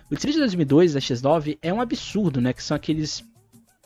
[0.09, 2.53] O desfile de 2002 da X9 é um absurdo, né?
[2.53, 3.23] Que são aqueles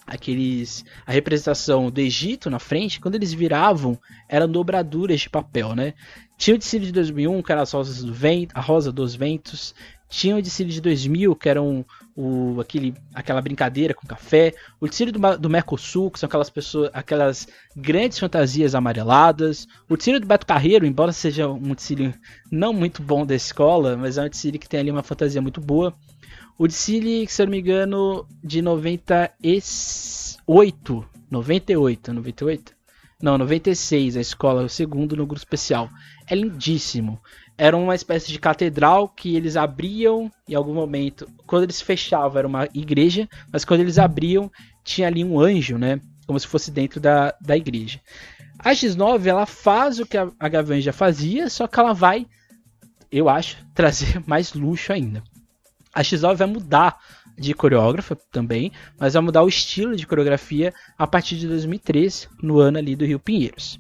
[0.06, 5.94] aqueles a representação do Egito na frente, quando eles viravam, eram dobraduras de papel, né?
[6.38, 9.74] Tinha o desfile de 2001, que era as rosas do vento, a rosa dos ventos.
[10.10, 11.84] Tinha o desfile de 2000, que era um,
[12.16, 16.90] o, aquele, aquela brincadeira com café, o desfile do, do Mercosul, que são aquelas pessoas,
[16.94, 22.14] aquelas grandes fantasias amareladas, o desfile do Beto Carreiro, embora seja um desfile
[22.52, 25.60] não muito bom da escola, mas é um desfile que tem ali uma fantasia muito
[25.60, 25.94] boa.
[26.58, 32.84] O desfile, se eu não me engano, de 98, 98, 98?
[33.24, 35.90] Não, 96, a escola, o segundo no grupo especial.
[36.28, 37.22] É lindíssimo
[37.58, 41.28] era uma espécie de catedral que eles abriam em algum momento.
[41.46, 44.52] Quando eles fechavam, era uma igreja, mas quando eles abriam,
[44.84, 46.00] tinha ali um anjo, né?
[46.26, 48.00] Como se fosse dentro da, da igreja.
[48.58, 52.26] A X9 ela faz o que a, a Gavião já fazia, só que ela vai,
[53.12, 55.24] eu acho, trazer mais luxo ainda.
[55.94, 56.98] A X9 vai mudar
[57.38, 62.60] de coreógrafa também, mas vai mudar o estilo de coreografia a partir de 2013, no
[62.60, 63.80] ano ali do Rio Pinheiros.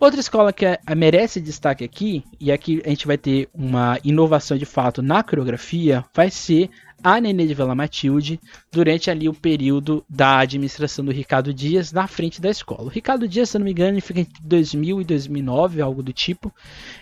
[0.00, 4.56] Outra escola que é, merece destaque aqui, e aqui a gente vai ter uma inovação
[4.56, 6.70] de fato na coreografia, vai ser
[7.02, 12.06] a Nenê de Vila Matilde durante ali o período da administração do Ricardo Dias na
[12.06, 12.84] frente da escola.
[12.84, 16.12] O Ricardo Dias, se não me engano, ele fica entre 2000 e 2009, algo do
[16.12, 16.54] tipo,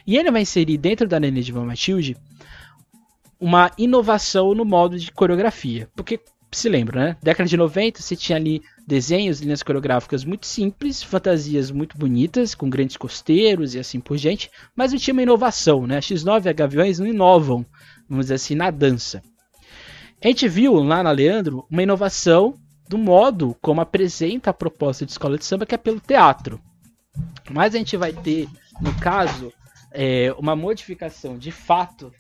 [0.07, 2.17] e ele vai inserir dentro da Nenê de Vila Matilde
[3.39, 6.19] uma inovação no modo de coreografia, porque
[6.57, 7.17] se lembra, né?
[7.23, 12.71] Década de 90 você tinha ali desenhos, linhas coreográficas muito simples, fantasias muito bonitas, com
[12.71, 15.99] grandes costeiros e assim por diante, mas não tinha uma inovação, né?
[15.99, 17.65] A X9 e a Gaviões não inovam,
[18.09, 19.23] vamos dizer assim, na dança.
[20.23, 22.55] A gente viu lá na Leandro uma inovação
[22.89, 26.61] do modo como apresenta a proposta de escola de samba, que é pelo teatro.
[27.51, 28.49] Mas a gente vai ter,
[28.81, 29.53] no caso,
[29.93, 32.13] é, uma modificação de fato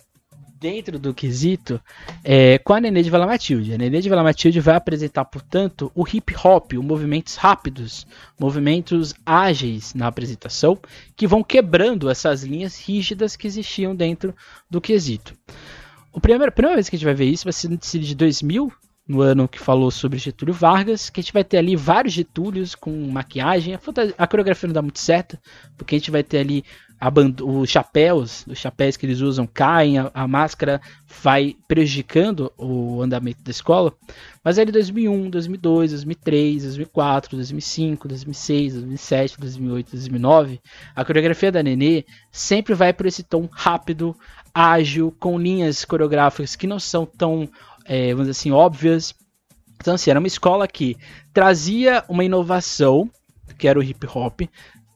[0.58, 1.80] dentro do quesito
[2.24, 3.74] é, com a Nenê de Vila Matilde.
[3.74, 8.06] A Nenê de Vila Matilde vai apresentar, portanto, o hip hop, os movimentos rápidos,
[8.38, 10.78] movimentos ágeis na apresentação,
[11.14, 14.34] que vão quebrando essas linhas rígidas que existiam dentro
[14.70, 15.34] do quesito.
[16.14, 18.14] A primeira, a primeira vez que a gente vai ver isso vai ser no de
[18.14, 18.72] 2000,
[19.06, 22.74] no ano que falou sobre Getúlio Vargas, que a gente vai ter ali vários Getúlios
[22.74, 23.74] com maquiagem.
[23.74, 23.80] A,
[24.18, 25.38] a coreografia não dá muito certo,
[25.76, 26.64] porque a gente vai ter ali
[27.44, 30.80] os chapéus, os chapéus que eles usam caem, a, a, máscara
[31.22, 33.92] vai prejudicando o andamento da escola.
[34.42, 40.60] Mas aí 2001, 2002, 2003, 2004, 2005, 2006, 2007, 2008, 2009,
[40.94, 44.16] a coreografia da Nenê sempre vai por esse tom rápido,
[44.54, 47.48] ágil, com linhas coreográficas que não são tão,
[47.84, 49.14] é, vamos dizer assim, óbvias.
[49.78, 50.96] Então, assim, era uma escola que
[51.34, 53.10] trazia uma inovação,
[53.58, 54.40] que era o hip hop,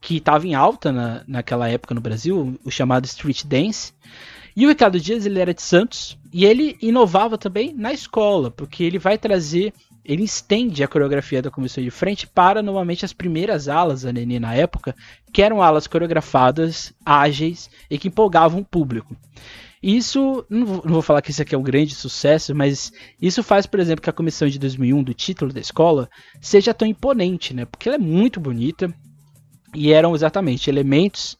[0.00, 3.92] que estava em alta na, naquela época no Brasil, o chamado street dance.
[4.56, 8.82] E o Ricardo Dias ele era de Santos e ele inovava também na escola, porque
[8.82, 9.72] ele vai trazer,
[10.04, 14.40] ele estende a coreografia da comissão de frente para normalmente as primeiras alas da Nenê
[14.40, 14.94] na época,
[15.32, 19.16] que eram alas coreografadas, ágeis e que empolgavam o público.
[19.82, 23.80] Isso, não vou, falar que isso aqui é um grande sucesso, mas isso faz, por
[23.80, 27.64] exemplo, que a comissão de 2001 do título da escola seja tão imponente, né?
[27.64, 28.94] Porque ela é muito bonita,
[29.74, 31.36] e eram exatamente elementos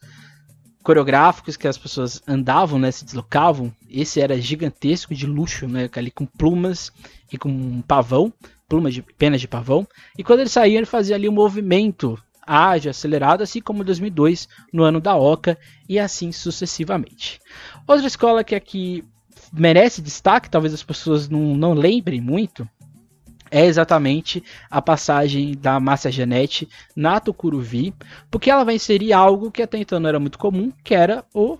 [0.83, 3.71] coreográficos que as pessoas andavam, né, se deslocavam.
[3.89, 6.91] Esse era gigantesco de luxo, né, ali com plumas
[7.31, 8.33] e com um pavão,
[8.67, 9.87] plumas de penas de pavão.
[10.17, 14.83] E quando ele saía, ele fazia ali um movimento ágil, acelerado, assim como 2002 no
[14.83, 17.39] ano da Oca e assim sucessivamente.
[17.87, 19.03] Outra escola que aqui
[19.53, 22.67] merece destaque, talvez as pessoas não, não lembrem muito,
[23.51, 27.93] é exatamente a passagem da Márcia Janete na Tucuruvi,
[28.31, 31.57] porque ela vai inserir algo que até então não era muito comum, que era o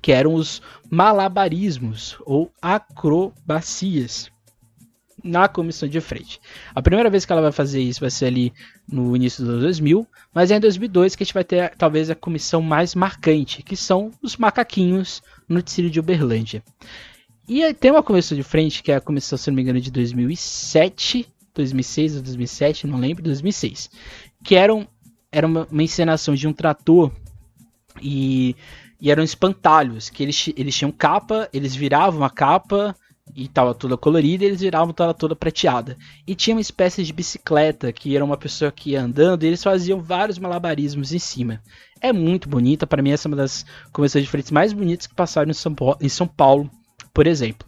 [0.00, 4.30] que eram os malabarismos ou acrobacias
[5.22, 6.40] na comissão de frente.
[6.74, 8.52] A primeira vez que ela vai fazer isso vai ser ali
[8.88, 12.14] no início dos 2000, mas é em 2002 que a gente vai ter talvez a
[12.14, 16.62] comissão mais marcante, que são os macaquinhos no Tecido de Uberlândia.
[17.48, 19.90] E tem uma comissão de frente, que é a comissão, se não me engano, de
[19.90, 23.90] 2007, 2006 ou 2007, não lembro, 2006.
[24.42, 24.86] Que era, um,
[25.30, 27.12] era uma, uma encenação de um trator
[28.02, 28.56] e,
[29.00, 32.96] e eram espantalhos, que eles, eles tinham capa, eles viravam a capa
[33.34, 35.96] e tava toda colorida e eles viravam toda, toda prateada.
[36.26, 39.62] E tinha uma espécie de bicicleta, que era uma pessoa que ia andando e eles
[39.62, 41.62] faziam vários malabarismos em cima.
[42.00, 45.14] É muito bonita, para mim essa é uma das comissões de frente mais bonitas que
[45.14, 46.68] passaram em São em São Paulo
[47.16, 47.66] por exemplo.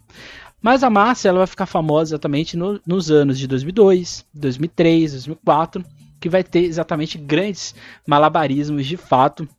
[0.61, 5.83] Mas a Márcia ela vai ficar famosa exatamente no, nos anos de 2002, 2003, 2004,
[6.19, 7.73] que vai ter exatamente grandes
[8.05, 9.49] malabarismos de fato.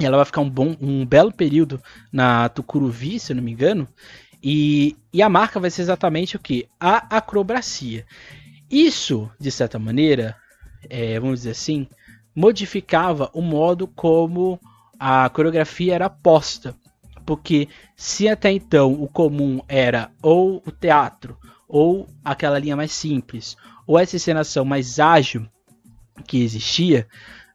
[0.00, 1.78] E ela vai ficar um bom, um belo período
[2.10, 3.86] na Tucuruvi, se eu não me engano.
[4.42, 6.66] E, e a marca vai ser exatamente o que?
[6.80, 8.06] A acrobacia.
[8.70, 10.34] Isso, de certa maneira,
[10.88, 11.86] é, vamos dizer assim,
[12.34, 14.58] modificava o modo como
[14.98, 16.74] a coreografia era posta.
[17.28, 21.36] Porque se até então o comum era ou o teatro,
[21.68, 23.54] ou aquela linha mais simples,
[23.86, 25.46] ou essa encenação mais ágil
[26.26, 27.06] que existia,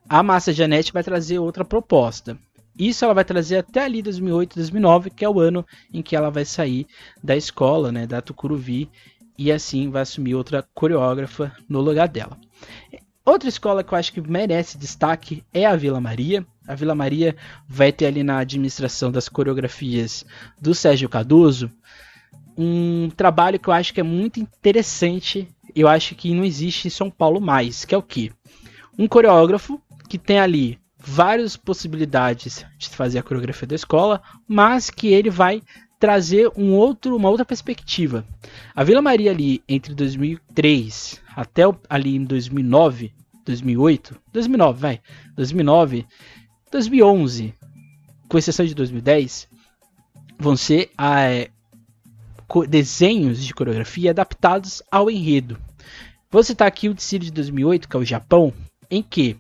[0.07, 2.38] a Massa Janete vai trazer outra proposta.
[2.77, 6.29] Isso ela vai trazer até ali 2008, 2009, que é o ano em que ela
[6.29, 6.86] vai sair
[7.23, 8.91] da escola, né, da Tucuruvi,
[9.36, 12.38] e assim vai assumir outra coreógrafa no lugar dela.
[13.25, 16.45] Outra escola que eu acho que merece destaque é a Vila Maria.
[16.67, 17.36] A Vila Maria
[17.67, 20.26] vai ter ali na administração das coreografias
[20.62, 21.71] do Sérgio Cardoso
[22.58, 25.47] um trabalho que eu acho que é muito interessante.
[25.76, 28.32] Eu acho que não existe em São Paulo mais, que é o que?
[28.97, 35.08] Um coreógrafo que tem ali várias possibilidades de fazer a coreografia da escola, mas que
[35.08, 35.62] ele vai
[35.99, 38.26] trazer um outro, uma outra perspectiva.
[38.76, 43.12] A Vila Maria ali entre 2003 até ali em 2009,
[43.45, 45.02] 2008, 2009, vai,
[45.36, 46.06] 2009,
[46.73, 47.53] 2011,
[48.27, 49.47] com exceção de 2010,
[50.39, 51.51] vão ser é,
[52.67, 55.59] desenhos de coreografia adaptados ao enredo.
[56.31, 58.51] Vou citar aqui o de 2008, que é o Japão,
[58.89, 59.38] em que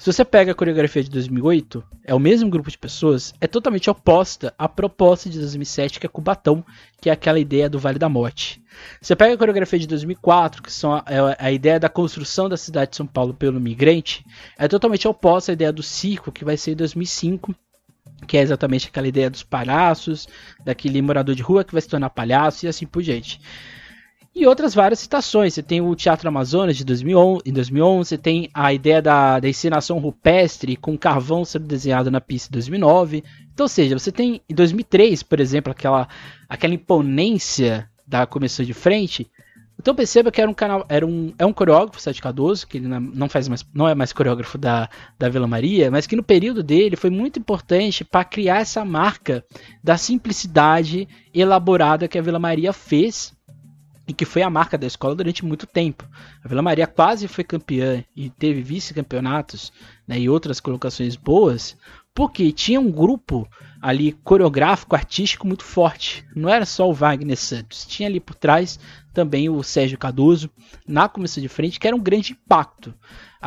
[0.00, 3.90] se você pega a coreografia de 2008, é o mesmo grupo de pessoas, é totalmente
[3.90, 6.64] oposta à proposta de 2007, que é Cubatão,
[7.02, 8.62] que é aquela ideia do Vale da Morte.
[8.98, 12.56] Você pega a coreografia de 2004, que são a, é a ideia da construção da
[12.56, 14.24] cidade de São Paulo pelo migrante,
[14.58, 17.54] é totalmente oposta à ideia do circo, que vai ser em 2005,
[18.26, 20.26] que é exatamente aquela ideia dos palhaços,
[20.64, 23.38] daquele morador de rua que vai se tornar palhaço e assim por diante.
[24.34, 25.54] E outras várias citações.
[25.54, 29.48] Você tem o Teatro Amazonas de 2011, em 2011, você tem a ideia da, da
[29.48, 33.24] encenação rupestre com carvão sendo desenhado na pista em 2009.
[33.52, 36.08] Então, ou seja, você tem em 2003, por exemplo, aquela,
[36.48, 39.30] aquela imponência da comissão de frente.
[39.78, 42.86] Então perceba que era um canal, era um, é um coreógrafo, Sérgio Cardoso, que ele
[42.86, 46.62] não faz mais, não é mais coreógrafo da, da Vila Maria, mas que no período
[46.62, 49.42] dele foi muito importante para criar essa marca
[49.82, 53.32] da simplicidade elaborada que a Vila Maria fez
[54.10, 56.04] e que foi a marca da escola durante muito tempo.
[56.44, 59.72] A Vila Maria quase foi campeã e teve vice-campeonatos
[60.06, 61.76] né, e outras colocações boas,
[62.12, 63.48] porque tinha um grupo
[63.80, 66.26] ali coreográfico, artístico muito forte.
[66.34, 68.80] Não era só o Wagner Santos, tinha ali por trás
[69.12, 70.50] também o Sérgio Cardoso
[70.86, 72.94] na comissão de frente, que era um grande impacto.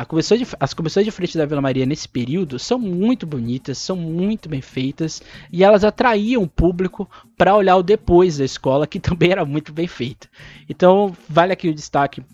[0.08, 3.94] Comissão de, as comissões de frente da Vila Maria nesse período são muito bonitas, são
[3.94, 8.98] muito bem feitas e elas atraíam o público para olhar o depois da escola, que
[9.00, 10.28] também era muito bem feita.
[10.68, 12.24] Então, vale aqui o destaque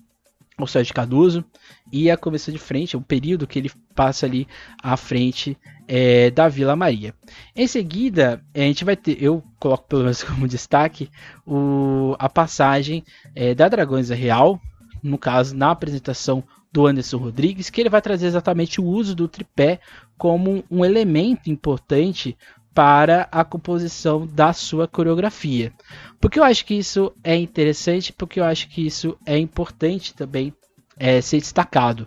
[0.62, 1.44] ao Sérgio Cardoso
[1.92, 4.46] e a comissão de frente, o período que ele passa ali
[4.82, 5.56] à frente
[5.88, 7.14] é, da Vila Maria.
[7.54, 11.10] Em seguida, a gente vai ter, eu coloco pelo menos como destaque,
[11.46, 13.04] o, a passagem
[13.34, 14.60] é, da Dragões Real,
[15.02, 19.26] no caso, na apresentação do Anderson Rodrigues, que ele vai trazer exatamente o uso do
[19.26, 19.80] tripé
[20.16, 22.36] como um elemento importante
[22.74, 25.72] para a composição da sua coreografia.
[26.20, 30.52] Porque eu acho que isso é interessante, porque eu acho que isso é importante também
[30.98, 32.06] é, ser destacado.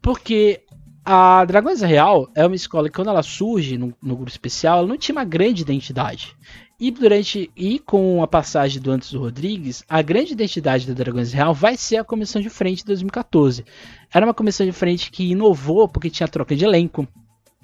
[0.00, 0.62] Porque
[1.04, 4.88] a Dragões Real é uma escola que quando ela surge no, no grupo especial, ela
[4.88, 6.36] não tinha uma grande identidade.
[6.78, 11.54] E durante e com a passagem do Anderson Rodrigues, a grande identidade da Dragões Real
[11.54, 13.64] vai ser a comissão de frente de 2014.
[14.12, 17.06] Era uma comissão de frente que inovou porque tinha troca de elenco.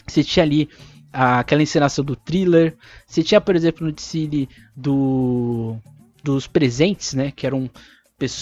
[0.06, 0.68] Você tinha ali
[1.12, 2.76] aquela encenação do thriller.
[3.06, 5.76] Você tinha, por exemplo, no desfile do,
[6.22, 7.30] dos presentes, né?
[7.30, 7.70] Que eram,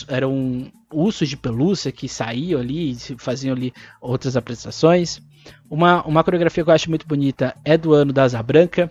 [0.09, 5.21] eram ursos de pelúcia que saíam ali e faziam ali outras apresentações.
[5.71, 8.91] Uma, uma coreografia que eu acho muito bonita é do ano da Asa Branca,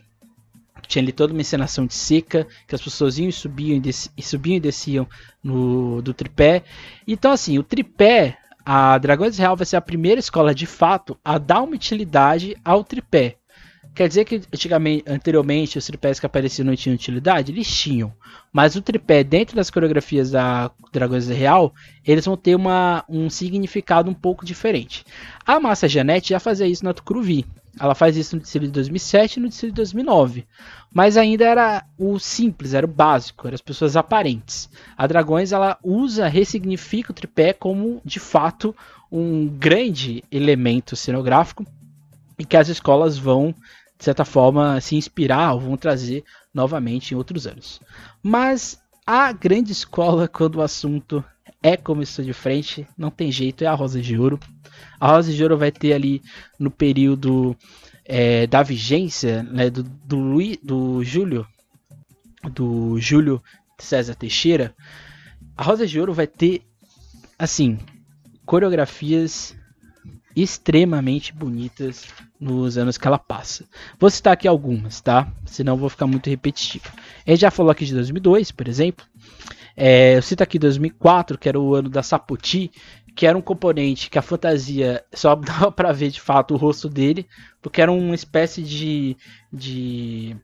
[0.88, 4.14] tinha ali toda uma encenação de seca, que as pessoas iam e subiam e, desciam,
[4.16, 5.08] e subiam e desciam
[5.44, 6.64] no, do tripé.
[7.08, 11.38] Então, assim, o tripé, a Dragões Real vai ser a primeira escola de fato a
[11.38, 13.38] dar uma utilidade ao tripé.
[13.96, 17.54] Quer dizer que antigamente, anteriormente os tripés que apareciam não tinham utilidade?
[17.54, 18.12] Eles tinham.
[18.52, 21.74] Mas o tripé, dentro das coreografias da Dragões Real,
[22.06, 25.06] eles vão ter uma, um significado um pouco diferente.
[25.46, 27.46] A Massa Janete já fazia isso na Tucuruvi.
[27.80, 30.46] Ela faz isso no desfile de 2007 e no desfile de 2009.
[30.94, 34.70] Mas ainda era o simples, era o básico, eram as pessoas aparentes.
[34.98, 38.76] A Dragões ela usa, ressignifica o tripé como de fato
[39.10, 41.66] um grande elemento cenográfico
[42.38, 43.56] e que as escolas vão
[44.06, 47.82] de certa forma, se inspirar ou vão trazer novamente em outros anos.
[48.22, 51.26] Mas a grande escola, quando o assunto
[51.64, 54.40] é comissão de frente, não tem jeito, é a Rosa de Ouro.
[55.00, 56.22] A Rosa de Ouro vai ter ali
[56.60, 57.58] no período
[58.06, 61.48] é, da vigência né, do, do, Luiz, do Júlio,
[62.54, 63.42] do Júlio
[63.80, 64.76] César Teixeira.
[65.58, 66.62] A Rosa de Ouro vai ter,
[67.40, 67.80] assim,
[68.46, 69.55] coreografias
[70.36, 72.08] extremamente bonitas
[72.40, 73.66] nos anos que ela passa.
[74.00, 75.32] Vou citar aqui algumas, tá?
[75.46, 76.92] Senão vou ficar muito repetitivo.
[77.26, 79.06] Ele já falou aqui de 2002, por exemplo.
[79.78, 82.72] É, eu cito aqui 2004, que era o ano da Sapoti,
[83.16, 86.90] que era um componente que a fantasia só dava para ver de fato o rosto
[86.90, 87.28] dele,
[87.62, 89.16] porque era uma espécie de,
[89.52, 90.36] de.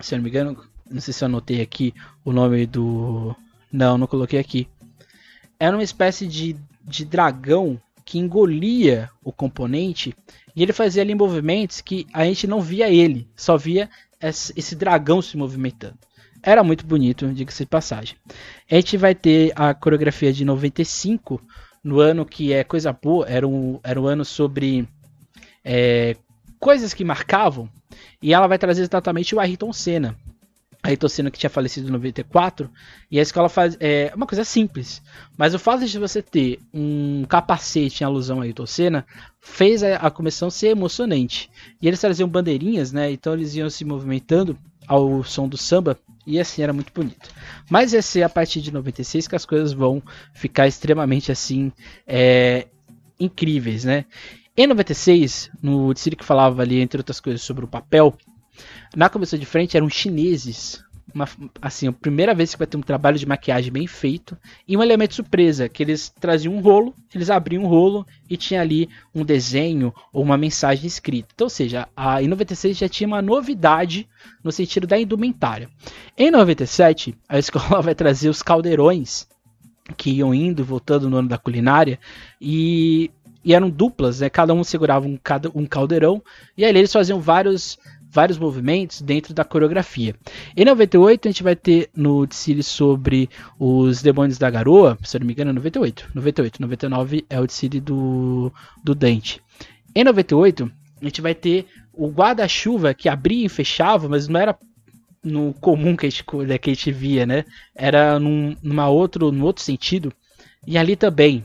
[0.00, 1.94] Se eu não me engano, não sei se eu anotei aqui
[2.24, 3.36] o nome do.
[3.70, 4.68] Não, não coloquei aqui.
[5.58, 7.80] Era uma espécie de, de dragão
[8.12, 10.14] que engolia o componente
[10.54, 13.88] e ele fazia ali movimentos que a gente não via ele, só via
[14.20, 15.96] esse dragão se movimentando.
[16.42, 18.18] Era muito bonito, diga-se de passagem.
[18.70, 21.40] A gente vai ter a coreografia de 95,
[21.82, 24.86] no ano que é coisa boa, era um, era um ano sobre
[25.64, 26.14] é,
[26.60, 27.66] coisas que marcavam,
[28.20, 30.14] e ela vai trazer exatamente o Ayrton Senna.
[30.82, 32.68] Ayrton Senna que tinha falecido em 94,
[33.10, 35.00] e a escola faz é uma coisa simples,
[35.36, 39.06] mas o fato de você ter um capacete em alusão a Ayrton Senna
[39.40, 41.48] fez a, a comissão ser emocionante.
[41.80, 43.12] E eles traziam bandeirinhas, né?
[43.12, 47.30] Então eles iam se movimentando ao som do samba e assim era muito bonito.
[47.70, 50.02] Mas vai ser a partir de 96 que as coisas vão
[50.34, 51.72] ficar extremamente assim
[52.06, 52.66] é,
[53.18, 54.04] incríveis, né?
[54.56, 58.14] Em 96, no desfile que falava ali, entre outras coisas, sobre o papel,
[58.94, 60.84] na comissão de frente eram chineses.
[61.14, 61.28] Uma,
[61.60, 64.36] assim, a primeira vez que vai ter um trabalho de maquiagem bem feito
[64.66, 68.62] e um elemento surpresa, que eles traziam um rolo, eles abriam um rolo e tinha
[68.62, 71.28] ali um desenho ou uma mensagem escrita.
[71.34, 74.08] Então, ou seja, a, em 96 já tinha uma novidade
[74.42, 75.68] no sentido da indumentária.
[76.16, 79.26] Em 97, a escola vai trazer os caldeirões
[79.96, 81.98] que iam indo e voltando no ano da culinária
[82.40, 83.10] e,
[83.44, 84.30] e eram duplas, né?
[84.30, 85.18] Cada um segurava um,
[85.54, 86.22] um caldeirão
[86.56, 87.78] e aí eles faziam vários
[88.12, 90.14] vários movimentos dentro da coreografia.
[90.54, 95.20] Em 98 a gente vai ter no desfile sobre os demônios da garoa, se eu
[95.20, 98.52] não me engano é 98, 98, 99 é o desfile do,
[98.84, 99.40] do Dante.
[99.94, 104.56] Em 98 a gente vai ter o guarda-chuva que abria e fechava, mas não era
[105.24, 107.44] no comum que a gente, que a gente via, né?
[107.74, 110.12] Era num, numa outro, num outro sentido.
[110.66, 111.44] E ali também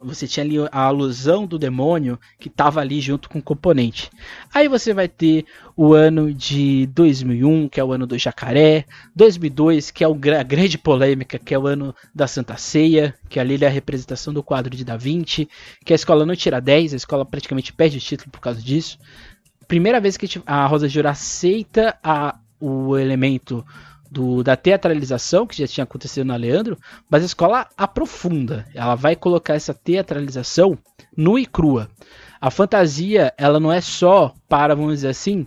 [0.00, 4.10] você tinha ali a alusão do demônio que estava ali junto com o componente.
[4.52, 5.44] Aí você vai ter
[5.76, 8.84] o ano de 2001, que é o ano do jacaré,
[9.14, 13.62] 2002, que é a grande polêmica, que é o ano da Santa Ceia, que ali
[13.62, 15.48] é a representação do quadro de Da Vinci,
[15.84, 18.98] que a escola não tira 10, a escola praticamente perde o título por causa disso.
[19.66, 23.64] Primeira vez que a Rosa de aceita a, o elemento
[24.10, 26.78] do, da teatralização, que já tinha acontecido na Leandro,
[27.08, 28.66] mas a escola aprofunda.
[28.74, 30.78] Ela vai colocar essa teatralização
[31.16, 31.88] nua e crua.
[32.40, 35.46] A fantasia, ela não é só para, vamos dizer assim,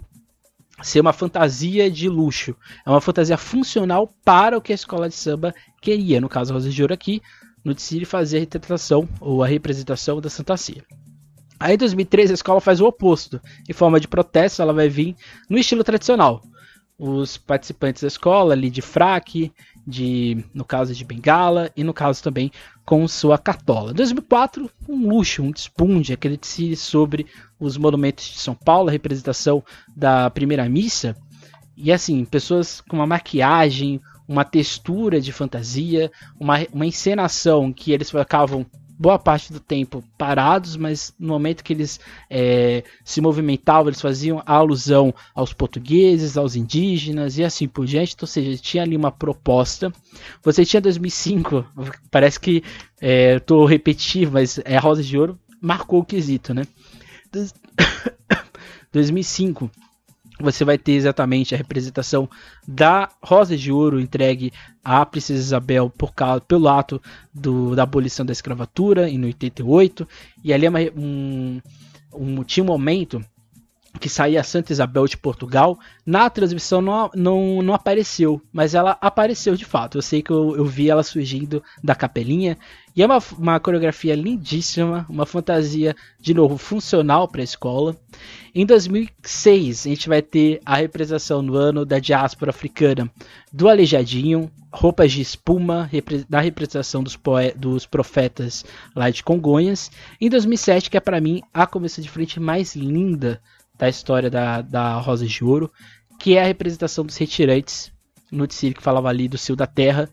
[0.82, 2.56] ser uma fantasia de luxo.
[2.86, 6.22] É uma fantasia funcional para o que a escola de samba queria.
[6.22, 7.22] No caso, Rosa de Ouro aqui,
[7.64, 10.84] no Tsiri fazer a representação ou a representação da Santa Ceia.
[11.60, 13.40] Aí em 2013 a escola faz o oposto.
[13.70, 15.16] Em forma de protesto, ela vai vir
[15.48, 16.42] no estilo tradicional
[17.04, 19.52] os participantes da escola ali de fraque,
[19.88, 22.52] de no caso de bengala e no caso também
[22.86, 23.92] com sua cartola.
[23.92, 27.26] 2004, um luxo, um despunde, desfile sobre
[27.60, 29.64] os monumentos de São Paulo, a representação
[29.96, 31.18] da primeira missa.
[31.76, 38.12] E assim, pessoas com uma maquiagem, uma textura de fantasia, uma, uma encenação que eles
[38.12, 38.64] ficavam
[39.02, 42.00] boa parte do tempo parados, mas no momento que eles
[42.30, 48.14] é, se movimentavam, eles faziam alusão aos portugueses, aos indígenas e assim por diante.
[48.14, 49.92] Então, ou seja, tinha ali uma proposta.
[50.44, 51.66] Você tinha 2005,
[52.12, 52.64] parece que
[53.36, 56.68] estou é, repetitivo, mas é a Rosa de Ouro marcou o quesito, né?
[58.94, 59.72] 2005
[60.42, 62.30] você vai ter exatamente a representação
[62.68, 64.52] da Rosa de Ouro entregue
[64.84, 67.02] à Princesa Isabel por causa, pelo ato
[67.34, 70.08] do, da abolição da escravatura em 88.
[70.44, 71.62] E ali é uma, um,
[72.14, 73.24] um, tinha um momento
[74.00, 75.78] que saía Santa Isabel de Portugal.
[76.06, 79.98] Na transmissão não, não, não apareceu, mas ela apareceu de fato.
[79.98, 82.58] Eu sei que eu, eu vi ela surgindo da capelinha.
[82.96, 87.96] E é uma, uma coreografia lindíssima, uma fantasia, de novo, funcional para a escola.
[88.54, 93.10] Em 2006, a gente vai ter a representação no ano da diáspora africana
[93.52, 95.90] do Aleijadinho, roupas de espuma,
[96.28, 97.18] da representação dos,
[97.56, 99.90] dos profetas lá de Congonhas.
[100.20, 103.42] Em 2007, que é para mim a comissão de frente mais linda
[103.82, 105.72] da história da, da Rosa de Ouro,
[106.20, 107.92] que é a representação dos retirantes
[108.32, 110.08] no desfile que falava ali do Cio da Terra,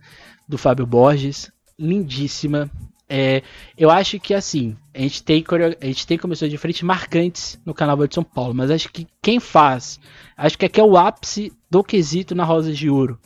[0.48, 2.70] do Fábio Borges, lindíssima.
[3.06, 3.42] É,
[3.76, 5.44] eu acho que assim, a gente tem
[5.82, 9.06] a gente tem comissões de frente marcantes no Carnaval de São Paulo, mas acho que
[9.20, 10.00] quem faz,
[10.34, 13.20] acho que aqui é o ápice do quesito na Rosa de Ouro.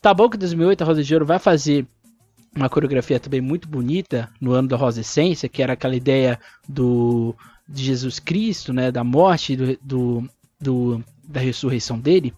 [0.00, 1.84] Tá bom que em 2008 a Rosa de Ouro vai fazer
[2.54, 6.38] uma coreografia também muito bonita no ano da Rosa Essência, que era aquela ideia
[6.68, 7.34] do
[7.70, 12.34] de Jesus Cristo, né, da morte do, do, do da ressurreição dele.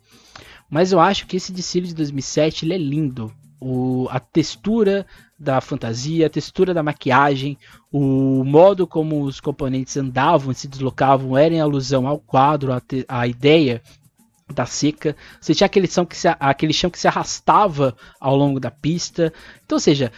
[0.69, 5.07] Mas eu acho que esse desfile de 2007 ele é lindo o, a textura
[5.39, 7.57] da fantasia, a textura da maquiagem,
[7.91, 12.73] o modo como os componentes andavam e se deslocavam era em alusão ao quadro,
[13.09, 13.83] à ideia
[14.53, 15.17] da seca.
[15.41, 19.33] Você tinha aquele chão, que se, aquele chão que se arrastava ao longo da pista.
[19.65, 20.13] Então, ou seja,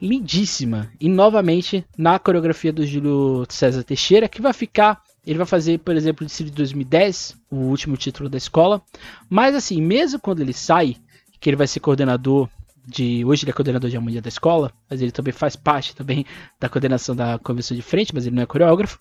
[0.00, 0.90] lindíssima.
[1.00, 5.02] E novamente na coreografia do Júlio César Teixeira, que vai ficar.
[5.26, 8.80] Ele vai fazer, por exemplo, o de 2010, o último título da escola.
[9.28, 10.96] Mas assim, mesmo quando ele sai,
[11.38, 12.48] que ele vai ser coordenador
[12.88, 16.24] de hoje ele é coordenador de harmonia da escola, mas ele também faz parte também
[16.58, 18.98] da coordenação da comissão de frente, mas ele não é coreógrafo.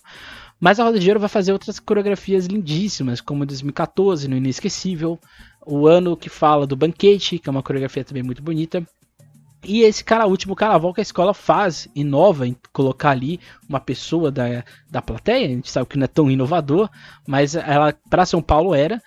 [0.59, 5.17] Mas a Roda de Ouro vai fazer outras coreografias lindíssimas, como 2014, no Inesquecível,
[5.65, 8.85] o ano que fala do Banquete, que é uma coreografia também muito bonita.
[9.63, 14.31] E esse cara, último carnaval que a escola faz, inova em colocar ali uma pessoa
[14.31, 16.89] da, da plateia, a gente sabe que não é tão inovador,
[17.27, 19.01] mas ela para São Paulo era,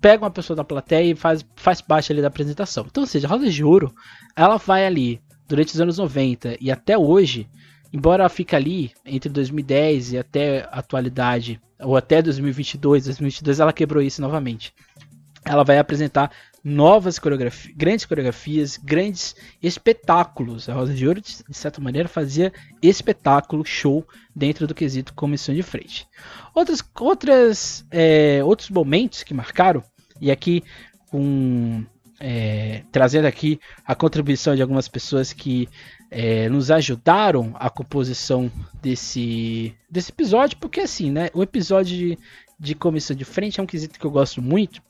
[0.00, 2.84] pega uma pessoa da plateia e faz, faz parte ali da apresentação.
[2.86, 3.94] Então, ou seja, a Rosa de Ouro,
[4.36, 7.48] ela vai ali durante os anos 90 e até hoje,
[7.92, 13.72] embora ela fique ali entre 2010 e até a atualidade, ou até 2022, 2022 ela
[13.72, 14.74] quebrou isso novamente.
[15.44, 16.30] Ela vai apresentar
[16.62, 20.68] novas coreografias, grandes coreografias, grandes espetáculos.
[20.68, 25.62] A Rosa de Ouro, de certa maneira, fazia espetáculo, show dentro do quesito comissão de
[25.62, 26.08] frente.
[26.54, 29.82] Outras, outras, é, outros momentos que marcaram
[30.20, 30.62] e aqui
[32.18, 35.68] é, trazendo aqui a contribuição de algumas pessoas que
[36.10, 41.28] é, nos ajudaram a composição desse, desse episódio, porque assim, né?
[41.34, 42.18] O episódio de,
[42.58, 44.80] de comissão de frente é um quesito que eu gosto muito,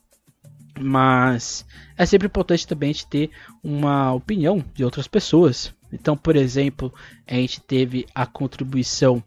[0.79, 1.65] mas
[1.97, 3.31] é sempre importante também a gente ter
[3.63, 5.73] uma opinião de outras pessoas.
[5.91, 6.93] Então, por exemplo,
[7.27, 9.23] a gente teve a contribuição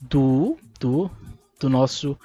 [0.00, 1.10] do, do,
[1.60, 2.18] do nosso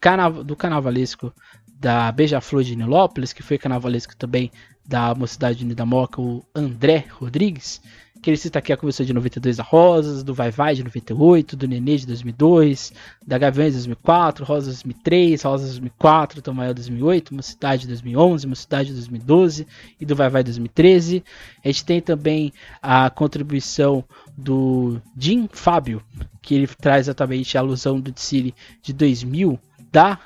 [0.00, 1.32] carnaval, do carnavalesco
[1.78, 4.50] da Beija-Flor de Nilópolis, que foi carnavalesco também
[4.86, 7.82] da Mocidade Unida Moca, o André Rodrigues,
[8.26, 11.56] que ele cita aqui a conversão de 92 da Rosas, do Vai Vai de 98,
[11.56, 12.92] do Nenê de 2002,
[13.24, 18.94] da Gaviões de 2004, Rosas 2003, Rosas 2004, Tomael 2008, Mocidade de 2011, Mocidade de
[18.94, 19.64] 2012
[20.00, 21.22] e do Vai Vai 2013.
[21.64, 22.52] A gente tem também
[22.82, 24.02] a contribuição
[24.36, 26.02] do Jim Fábio,
[26.42, 28.52] que ele traz exatamente a alusão do Tsiri
[28.82, 29.56] de 2000
[29.92, 30.18] da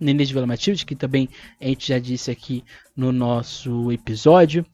[0.00, 1.28] Nenê de Vila Matilde, que também
[1.60, 2.64] a gente já disse aqui
[2.96, 4.66] no nosso episódio.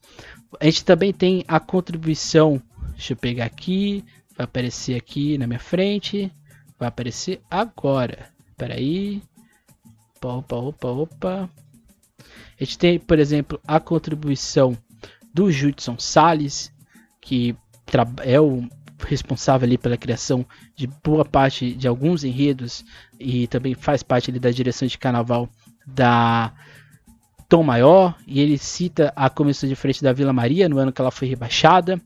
[0.59, 4.03] A gente também tem a contribuição, deixa eu pegar aqui,
[4.35, 6.31] vai aparecer aqui na minha frente,
[6.77, 8.29] vai aparecer agora.
[8.49, 9.21] Espera aí.
[10.17, 11.49] Opa, opa, opa, opa.
[12.59, 14.77] A gente tem, por exemplo, a contribuição
[15.33, 16.71] do Judson Salles,
[17.19, 17.55] que
[18.23, 18.67] é o
[19.05, 20.45] responsável ali pela criação
[20.75, 22.85] de boa parte de alguns enredos
[23.19, 25.49] e também faz parte ali da direção de carnaval
[25.85, 26.53] da
[27.53, 28.15] Tom Maior.
[28.25, 31.27] E ele cita a comissão de frente da Vila Maria no ano que ela foi
[31.27, 32.01] rebaixada.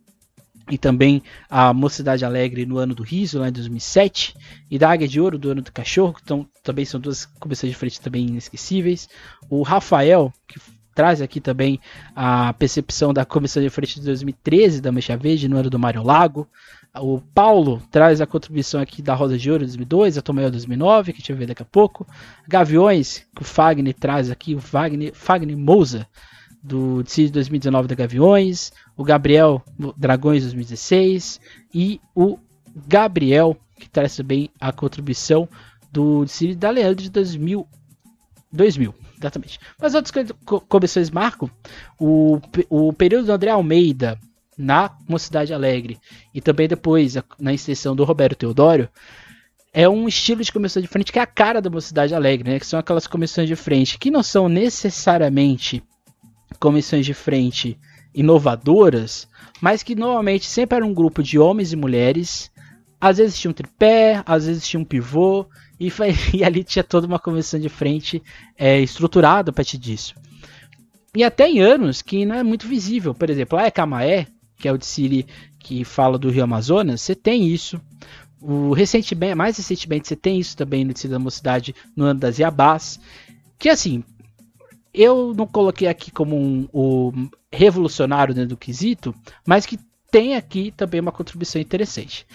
[0.69, 4.35] E também a Mocidade Alegre no ano do Riso, lá em 2007.
[4.69, 7.71] E da Águia de Ouro do ano do Cachorro, que então, também são duas comissões
[7.71, 9.07] de frente também inesquecíveis.
[9.49, 10.59] O Rafael, que
[10.97, 11.79] traz aqui também
[12.15, 16.01] a percepção da comissão de frente de 2013 da Mancha Verde no ano do Mário
[16.01, 16.49] Lago.
[16.99, 21.17] O Paulo traz a contribuição aqui da Rosa de Ouro 2002, a Tomael 2009, que
[21.17, 22.07] a gente vai ver daqui a pouco.
[22.47, 26.07] Gaviões, que o Fagner traz aqui, o Fagner, Fagner Mousa,
[26.63, 28.71] do de 2019 da Gaviões.
[28.97, 29.61] O Gabriel,
[29.95, 31.39] Dragões 2016.
[31.71, 32.39] E o
[32.87, 35.47] Gabriel, que traz também a contribuição
[35.91, 37.67] do Decide da Leandro de 2000.
[38.51, 39.59] 2000, exatamente.
[39.79, 40.31] Mas outras
[40.67, 41.49] comissões marcam
[41.99, 42.39] o,
[42.69, 44.19] o período do André Almeida,
[44.57, 45.99] na Mocidade Alegre
[46.33, 48.89] e também depois na extensão do Roberto Teodoro,
[49.71, 52.59] é um estilo de comissão de frente que é a cara da Mocidade Alegre, né?
[52.59, 55.83] Que são aquelas comissões de frente que não são necessariamente
[56.59, 57.77] comissões de frente
[58.13, 59.27] inovadoras,
[59.61, 62.49] mas que normalmente sempre era um grupo de homens e mulheres.
[62.99, 65.45] Às vezes tinha um tripé, às vezes tinha um pivô,
[65.79, 68.21] e, foi, e ali tinha toda uma comissão de frente
[68.57, 70.15] é, estruturada a partir disso.
[71.15, 73.13] E até em anos que não é muito visível.
[73.13, 75.25] Por exemplo, a Ecamaé, que é o de Siri
[75.59, 77.81] que fala do Rio Amazonas, você tem isso.
[78.39, 82.37] O, recentemente, mais recentemente, você tem isso também no Decílio da Mocidade, no ano das
[82.37, 82.99] Iabás.
[83.57, 84.03] Que assim,
[84.93, 87.11] eu não coloquei aqui como um, o
[87.51, 89.13] revolucionário dentro do quesito,
[89.45, 89.79] mas que
[90.11, 92.25] tem aqui também uma contribuição interessante.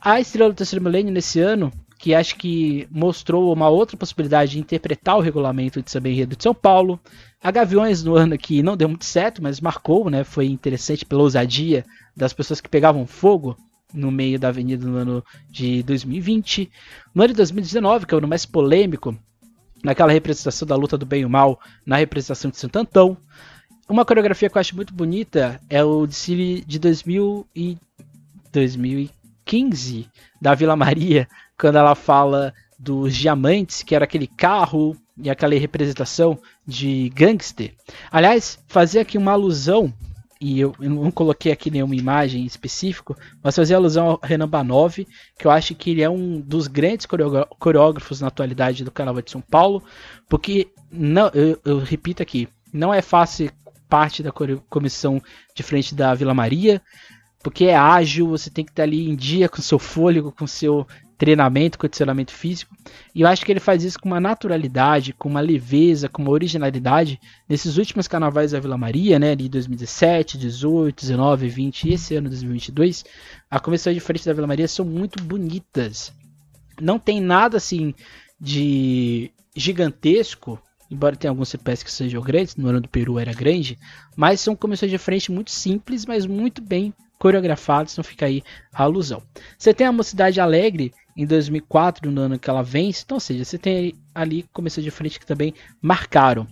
[0.00, 4.60] A Estrela do Terceiro Milênio nesse ano, que acho que mostrou uma outra possibilidade de
[4.60, 6.98] interpretar o regulamento de samba enredo de São Paulo,
[7.42, 10.22] a Gaviões no ano que não deu muito certo, mas marcou, né?
[10.22, 11.84] Foi interessante pela ousadia
[12.16, 13.56] das pessoas que pegavam fogo
[13.92, 16.70] no meio da avenida no ano de 2020.
[17.14, 19.16] No ano de 2019, que é o ano mais polêmico,
[19.82, 23.16] naquela representação da luta do bem e o mal, na representação de Santo Antão.
[23.88, 27.78] Uma coreografia que eu acho muito bonita é o de 2000 e
[28.52, 30.08] 2015
[30.40, 31.28] da Vila Maria,
[31.58, 37.74] quando ela fala dos diamantes, que era aquele carro e aquela representação de gangster.
[38.10, 39.92] Aliás, fazer aqui uma alusão,
[40.40, 45.04] e eu, eu não coloquei aqui nenhuma imagem específica, mas fazer alusão ao Renan Banov,
[45.36, 47.06] que eu acho que ele é um dos grandes
[47.58, 49.82] coreógrafos na atualidade do Carnaval de São Paulo,
[50.28, 53.50] porque, não, eu, eu repito aqui, não é fácil
[53.88, 54.30] parte da
[54.68, 55.20] comissão
[55.54, 56.80] de frente da Vila Maria,
[57.42, 60.86] porque é ágil, você tem que estar ali em dia com seu fôlego, com seu
[61.18, 62.74] treinamento, condicionamento físico.
[63.12, 66.30] E eu acho que ele faz isso com uma naturalidade, com uma leveza, com uma
[66.30, 67.20] originalidade.
[67.48, 72.28] Nesses últimos carnavais da Vila Maria, né, de 2017, 18, 19, 20 e esse ano
[72.28, 73.04] 2022,
[73.50, 76.12] a comissão de frente da Vila Maria são muito bonitas.
[76.80, 77.92] Não tem nada assim
[78.40, 80.56] de gigantesco,
[80.88, 83.76] embora tenha alguns CPS que sejam grandes, no ano do Peru era grande,
[84.16, 88.42] mas são comissões de frente muito simples, mas muito bem coreografados, então fica aí
[88.72, 89.22] a alusão.
[89.58, 93.44] Você tem a Mocidade Alegre em 2004, no ano que ela vence, então, ou seja,
[93.44, 95.52] você tem ali comissões de frente que também
[95.82, 96.46] marcaram.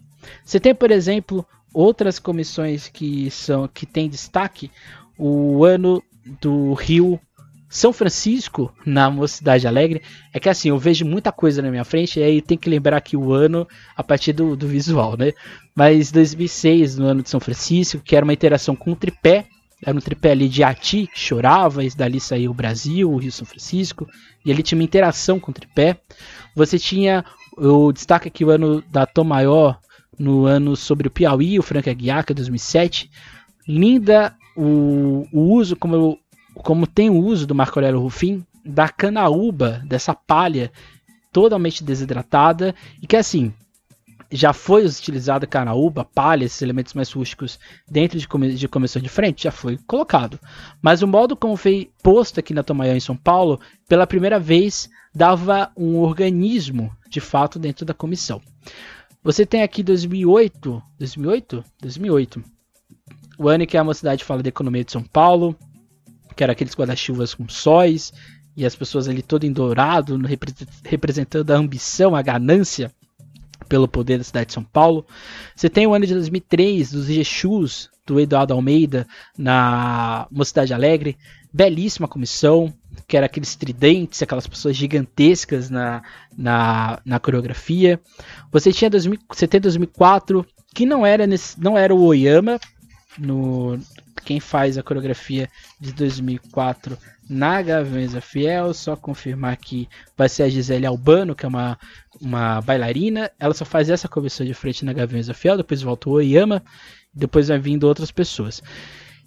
[0.45, 4.69] Você tem, por exemplo, outras comissões que são que têm destaque,
[5.17, 6.03] o ano
[6.41, 7.21] do Rio
[7.69, 10.03] São Francisco, na Mocidade Alegre,
[10.33, 12.97] é que assim, eu vejo muita coisa na minha frente, e aí tem que lembrar
[12.97, 15.33] aqui o ano a partir do, do visual, né?
[15.77, 19.47] Mas 2006, no ano de São Francisco, que era uma interação com o tripé,
[19.87, 23.47] era um tripé ali de Ati, chorava, e dali saiu o Brasil, o Rio São
[23.47, 24.09] Francisco,
[24.45, 26.01] e ali tinha uma interação com o tripé.
[26.57, 27.25] Você tinha,
[27.57, 29.79] eu destaco aqui o ano da Tom Maior,
[30.19, 33.09] no ano sobre o Piauí, o Franca Aguiar, que é 2007.
[33.69, 36.19] Linda o, o uso, como,
[36.55, 40.73] como tem o uso do Marco Aurélio Rufim, da canaúba, dessa palha
[41.31, 43.55] totalmente desidratada, e que assim,
[44.31, 47.59] já foi utilizado canaúba, palha, esses elementos mais rústicos
[47.89, 50.39] dentro de, come de comissão de frente, já foi colocado.
[50.83, 54.89] Mas o modo como foi posto aqui na Tomaió em São Paulo, pela primeira vez
[55.15, 58.41] dava um organismo de fato dentro da comissão.
[59.23, 61.65] Você tem aqui 2008, 2008?
[61.81, 62.45] 2008.
[63.39, 65.57] O ano em que a mocidade fala da economia de São Paulo,
[66.35, 68.13] que era aqueles guarda-chuvas com sóis,
[68.57, 70.19] e as pessoas ali todo em dourado,
[70.85, 72.91] representando a ambição, a ganância
[73.69, 75.07] pelo poder da cidade de São Paulo.
[75.55, 79.07] Você tem o ano de 2003, dos Exus, do Eduardo Almeida,
[79.37, 81.17] na Mocidade Alegre.
[81.53, 82.73] Belíssima comissão,
[83.09, 86.03] que era aqueles tridentes, aquelas pessoas gigantescas na,
[86.37, 88.01] na, na coreografia.
[88.53, 92.61] Você tinha 2000, você tem 2004, que não era, nesse, não era o Oyama,
[93.19, 93.79] no,
[94.25, 95.49] quem faz a coreografia
[95.81, 96.99] de 2004
[97.29, 101.79] na Gaviões Fiel, só confirmar que vai ser a Gisele Albano, que é uma,
[102.21, 103.31] uma bailarina.
[103.39, 106.63] Ela só faz essa comissão de frente na Gaviões Fiel, depois volta o Oyama,
[107.13, 108.63] depois vai vindo outras pessoas.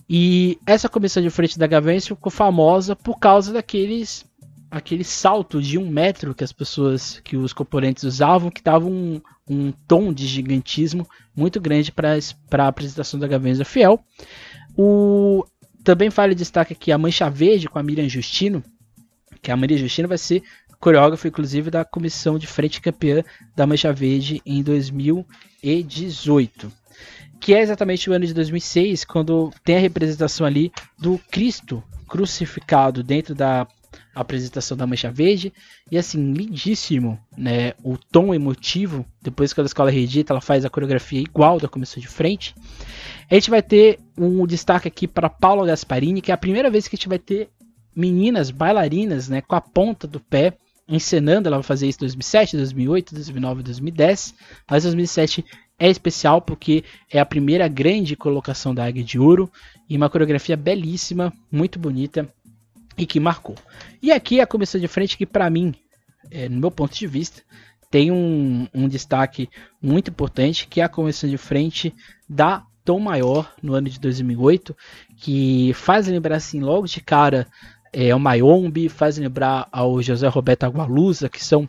[0.09, 4.25] E essa comissão de frente da Gaviões ficou famosa por causa daqueles
[4.69, 9.21] aquele salto de um metro que as pessoas, que os componentes usavam, que dava um,
[9.47, 12.19] um tom de gigantismo muito grande para
[12.51, 13.99] a apresentação da Gaviões Fiel.
[14.77, 15.43] O,
[15.83, 18.63] também vale destaque aqui a Mancha Verde com a Miriam Justino,
[19.41, 20.43] que a Maria Justina vai ser
[20.79, 23.23] coreógrafa, inclusive, da comissão de frente campeã
[23.55, 26.71] da Mancha Verde em 2018
[27.39, 33.01] que é exatamente o ano de 2006, quando tem a representação ali do Cristo crucificado
[33.01, 33.65] dentro da
[34.21, 35.53] apresentação da Mancha Verde.
[35.91, 37.73] E assim, lindíssimo, né?
[37.83, 39.05] O tom emotivo.
[39.21, 42.55] Depois que a escola reedita, ela faz a coreografia igual da comissão de frente.
[43.29, 46.87] A gente vai ter um destaque aqui para Paula Gasparini, que é a primeira vez
[46.87, 47.49] que a gente vai ter
[47.95, 50.53] meninas bailarinas, né, com a ponta do pé
[50.87, 51.47] encenando.
[51.47, 54.33] Ela vai fazer isso em 2007, 2008, 2009, 2010.
[54.69, 55.45] Mas 2007
[55.77, 59.49] é especial porque é a primeira grande colocação da Águia de Ouro
[59.89, 62.27] e uma coreografia belíssima, muito bonita
[62.99, 63.55] e que marcou.
[64.01, 65.73] E aqui a comissão de frente que para mim,
[66.29, 67.41] é, no meu ponto de vista,
[67.89, 69.49] tem um, um, destaque
[69.81, 71.95] muito importante que é a comissão de frente
[72.27, 74.75] da Tom Maior no ano de 2008,
[75.17, 77.47] que faz lembrar assim logo de cara
[77.91, 81.67] é, o Mayombe, faz lembrar ao José Roberto Agualusa, que são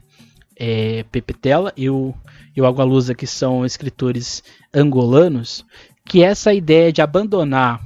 [0.57, 2.13] é, Pepetela e o,
[2.55, 4.43] e o Agualusa, que são escritores
[4.75, 5.65] angolanos,
[6.05, 7.81] que é essa ideia de abandonar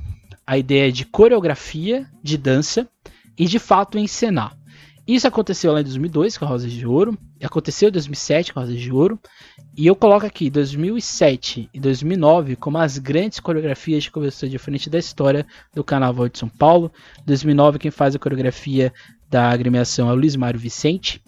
[0.47, 2.89] a ideia de coreografia de dança
[3.39, 4.57] e de fato encenar.
[5.07, 8.63] Isso aconteceu lá em 2002 com a Rosa de Ouro, aconteceu em 2007 com a
[8.63, 9.21] Rosa de Ouro,
[9.77, 14.89] e eu coloco aqui 2007 e 2009 como as grandes coreografias de cobertura de frente
[14.89, 16.91] da história do Carnaval de São Paulo.
[17.27, 18.91] 2009 quem faz a coreografia
[19.29, 21.23] da agremiação é o Luiz Mário Vicente.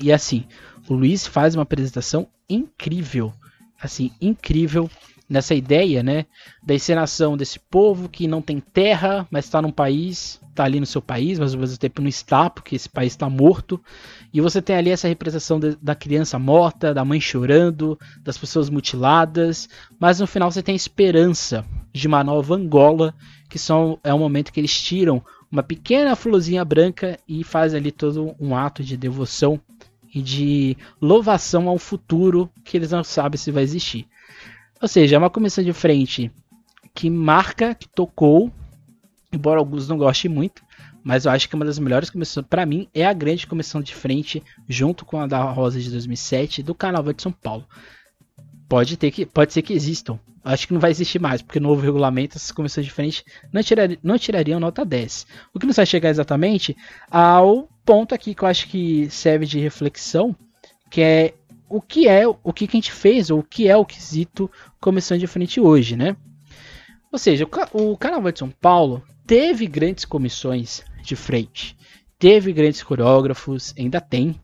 [0.00, 0.44] E assim,
[0.88, 3.32] o Luiz faz uma apresentação incrível,
[3.80, 4.88] assim, incrível
[5.30, 6.26] nessa ideia, né,
[6.60, 10.86] da encenação desse povo que não tem terra, mas está num país, está ali no
[10.86, 13.80] seu país, mas ao mesmo tempo não está, porque esse país está morto.
[14.34, 18.68] E você tem ali essa representação de, da criança morta, da mãe chorando, das pessoas
[18.68, 19.68] mutiladas,
[20.00, 23.14] mas no final você tem a esperança de uma nova Angola,
[23.48, 27.92] que são, é o momento que eles tiram uma pequena florzinha branca e fazem ali
[27.92, 29.60] todo um ato de devoção
[30.12, 34.08] e de louvação ao futuro que eles não sabem se vai existir.
[34.80, 36.30] Ou seja, é uma comissão de frente
[36.94, 38.50] que marca, que tocou,
[39.32, 40.62] embora alguns não gostem muito,
[41.02, 43.94] mas eu acho que uma das melhores comissões, para mim, é a grande comissão de
[43.94, 47.66] frente, junto com a da Rosa de 2007, do Carnaval de São Paulo.
[48.68, 50.18] Pode, ter que, pode ser que existam.
[50.42, 53.62] Acho que não vai existir mais, porque no novo regulamento essas comissões de frente não,
[53.62, 55.26] tirar, não tirariam nota 10.
[55.52, 56.76] O que nos vai chegar exatamente
[57.10, 60.34] ao ponto aqui que eu acho que serve de reflexão,
[60.90, 61.34] que é
[61.70, 64.50] o que é o que, a gente fez, ou o que é o quesito
[64.80, 66.16] comissão de frente hoje, né?
[67.10, 71.76] Ou seja, o, o Carnaval de São Paulo teve grandes comissões de frente,
[72.18, 74.38] teve grandes coreógrafos, ainda tem,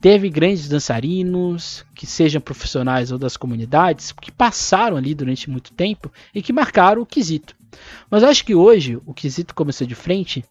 [0.00, 6.12] Teve grandes dançarinos, que sejam profissionais ou das comunidades, que passaram ali durante muito tempo
[6.34, 7.56] e que marcaram o quesito.
[8.10, 10.44] Mas acho que hoje o quesito começou de frente,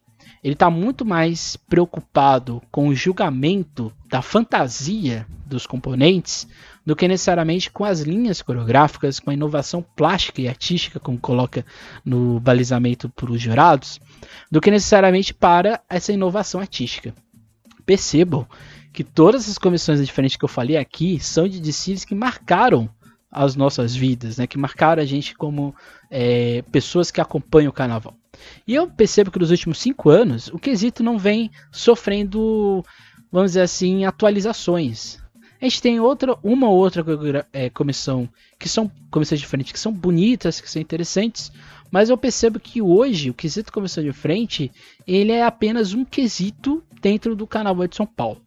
[0.46, 6.48] ele está muito mais preocupado com o julgamento da fantasia dos componentes
[6.86, 11.66] do que necessariamente com as linhas coreográficas, com a inovação plástica e artística, como coloca
[12.06, 14.00] no balizamento para os jurados,
[14.52, 17.12] do que necessariamente para essa inovação artística.
[17.84, 18.46] Percebam
[18.94, 22.88] que todas as comissões diferentes que eu falei aqui são de desfiles que marcaram
[23.36, 25.76] as nossas vidas, né, que marcaram a gente como
[26.10, 28.16] é, pessoas que acompanham o carnaval.
[28.66, 32.84] E eu percebo que nos últimos cinco anos o quesito não vem sofrendo,
[33.30, 35.20] vamos dizer assim, atualizações.
[35.62, 37.04] A gente tem outra, uma ou outra
[37.52, 41.52] é, comissão que são comissões diferentes, que são bonitas, que são interessantes,
[41.92, 44.72] mas eu percebo que hoje o quesito comissão de frente
[45.06, 48.42] ele é apenas um quesito dentro do Carnaval de São Paulo.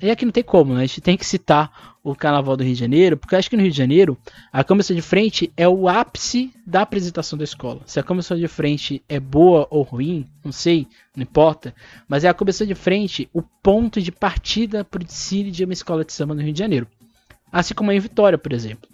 [0.00, 0.82] E aqui não tem como, né?
[0.82, 3.56] A gente tem que citar o Carnaval do Rio de Janeiro, porque eu acho que
[3.56, 4.16] no Rio de Janeiro
[4.52, 7.82] a comissão de frente é o ápice da apresentação da escola.
[7.84, 11.74] Se a comissão de frente é boa ou ruim, não sei, não importa,
[12.08, 15.74] mas é a comissão de frente o ponto de partida para o desfile de uma
[15.74, 16.86] escola de samba no Rio de Janeiro.
[17.52, 18.89] Assim como em Vitória, por exemplo.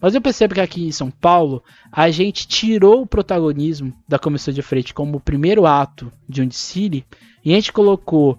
[0.00, 4.52] Mas eu percebo que aqui em São Paulo a gente tirou o protagonismo da comissão
[4.52, 7.04] de frente como o primeiro ato de desfile
[7.44, 8.38] e a gente colocou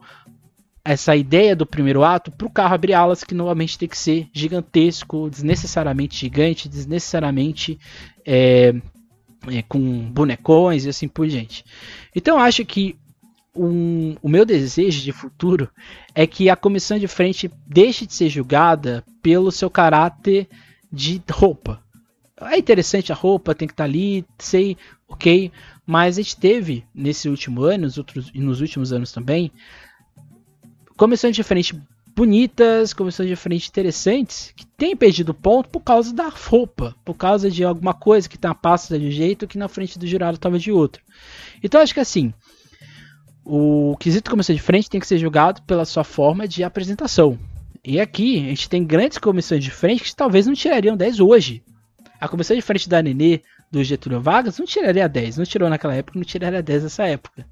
[0.85, 4.27] essa ideia do primeiro ato para o carro abrir alas, que novamente tem que ser
[4.33, 7.79] gigantesco, desnecessariamente gigante, desnecessariamente
[8.25, 8.75] é,
[9.47, 9.79] é, com
[10.11, 11.63] bonecões e assim por diante.
[12.13, 12.97] Então acho que
[13.55, 15.69] um, o meu desejo de futuro
[16.13, 20.49] é que a comissão de frente deixe de ser julgada pelo seu caráter
[20.93, 21.81] de roupa.
[22.39, 24.77] É interessante a roupa, tem que estar tá ali, sei,
[25.07, 25.51] ok,
[25.85, 29.51] mas a gente teve nesse último ano nos outros, nos últimos anos também
[30.95, 31.75] comissões de frente
[32.15, 37.49] bonitas, comissões de frente interessantes, que têm perdido ponto por causa da roupa, por causa
[37.49, 40.35] de alguma coisa que tá na pasta de um jeito que na frente do jurado
[40.35, 41.01] estava de outro.
[41.63, 42.31] Então acho que assim,
[43.43, 47.37] o quesito comissão de frente tem que ser julgado pela sua forma de apresentação.
[47.85, 51.61] E aqui a gente tem grandes comissões de frente que talvez não tirariam 10 hoje.
[52.17, 55.37] A comissão de frente da Nenê, do Getúlio Vargas, não tiraria 10.
[55.37, 57.45] Não tirou naquela época, não tiraria 10 nessa época.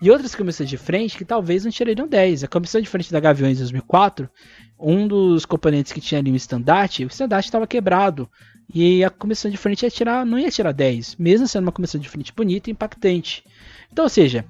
[0.00, 2.44] E outras comissões de frente que talvez não tirariam 10.
[2.44, 4.30] A comissão de frente da Gaviões em 2004,
[4.78, 8.26] um dos componentes que tinha ali o estandarte, o estandarte estava quebrado.
[8.72, 12.00] E a comissão de frente ia tirar, não ia tirar 10, mesmo sendo uma comissão
[12.00, 13.44] de frente bonita e impactante.
[13.92, 14.46] Então, ou seja,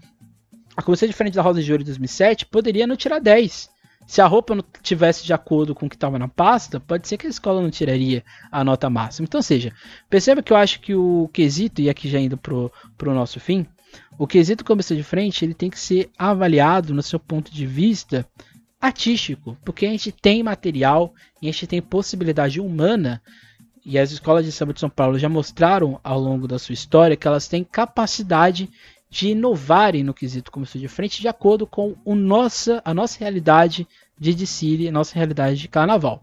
[0.76, 3.73] a comissão de frente da Rosa de Ouro de 2007 poderia não tirar 10.
[4.06, 7.16] Se a roupa não tivesse de acordo com o que estava na pasta, pode ser
[7.16, 9.24] que a escola não tiraria a nota máxima.
[9.24, 9.72] Então, seja,
[10.08, 13.66] perceba que eu acho que o quesito, e aqui já indo para o nosso fim,
[14.18, 18.26] o quesito comissão de frente ele tem que ser avaliado no seu ponto de vista
[18.80, 23.22] artístico, porque a gente tem material e a gente tem possibilidade humana
[23.84, 27.16] e as escolas de samba de São Paulo já mostraram ao longo da sua história
[27.16, 28.70] que elas têm capacidade
[29.14, 33.86] de inovarem no quesito comissão de frente de acordo com o nossa, a nossa realidade
[34.18, 36.20] de desfile, a nossa realidade de carnaval.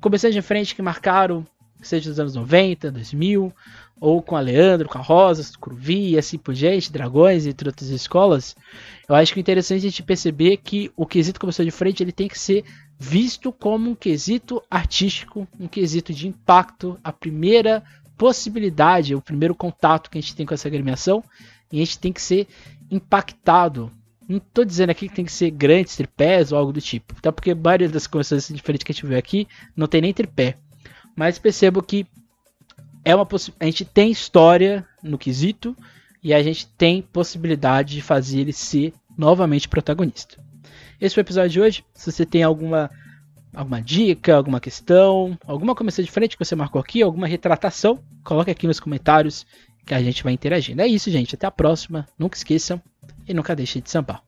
[0.00, 1.44] Comissões de frente que marcaram,
[1.82, 3.52] seja dos anos 90, 2000,
[4.00, 7.90] ou com a Leandro, com a Rosa, Cruvi e assim por diante, Dragões, entre outras
[7.90, 8.54] escolas,
[9.08, 12.12] eu acho que é interessante a gente perceber que o quesito comissão de frente ele
[12.12, 12.64] tem que ser
[12.96, 17.82] visto como um quesito artístico, um quesito de impacto, a primeira
[18.16, 21.24] possibilidade, o primeiro contato que a gente tem com essa agremiação,
[21.70, 22.46] e a gente tem que ser
[22.90, 23.90] impactado.
[24.28, 27.30] Não estou dizendo aqui que tem que ser grandes tripés ou algo do tipo, até
[27.30, 29.46] porque maioria das comissões diferentes que a gente vê aqui
[29.76, 30.56] não tem nem tripé.
[31.14, 32.06] Mas percebo que
[33.04, 33.28] é uma
[33.60, 35.76] a gente tem história no quesito
[36.22, 40.42] e a gente tem possibilidade de fazer ele ser novamente protagonista.
[41.00, 41.84] Esse foi o episódio de hoje.
[41.92, 42.90] Se você tem alguma
[43.54, 48.66] alguma dica, alguma questão, alguma comissão diferente que você marcou aqui, alguma retratação, coloque aqui
[48.66, 49.46] nos comentários
[49.84, 50.80] que a gente vai interagindo.
[50.80, 51.34] É isso, gente.
[51.34, 52.06] Até a próxima.
[52.18, 52.80] Nunca esqueçam
[53.28, 54.23] e nunca deixem de sambar.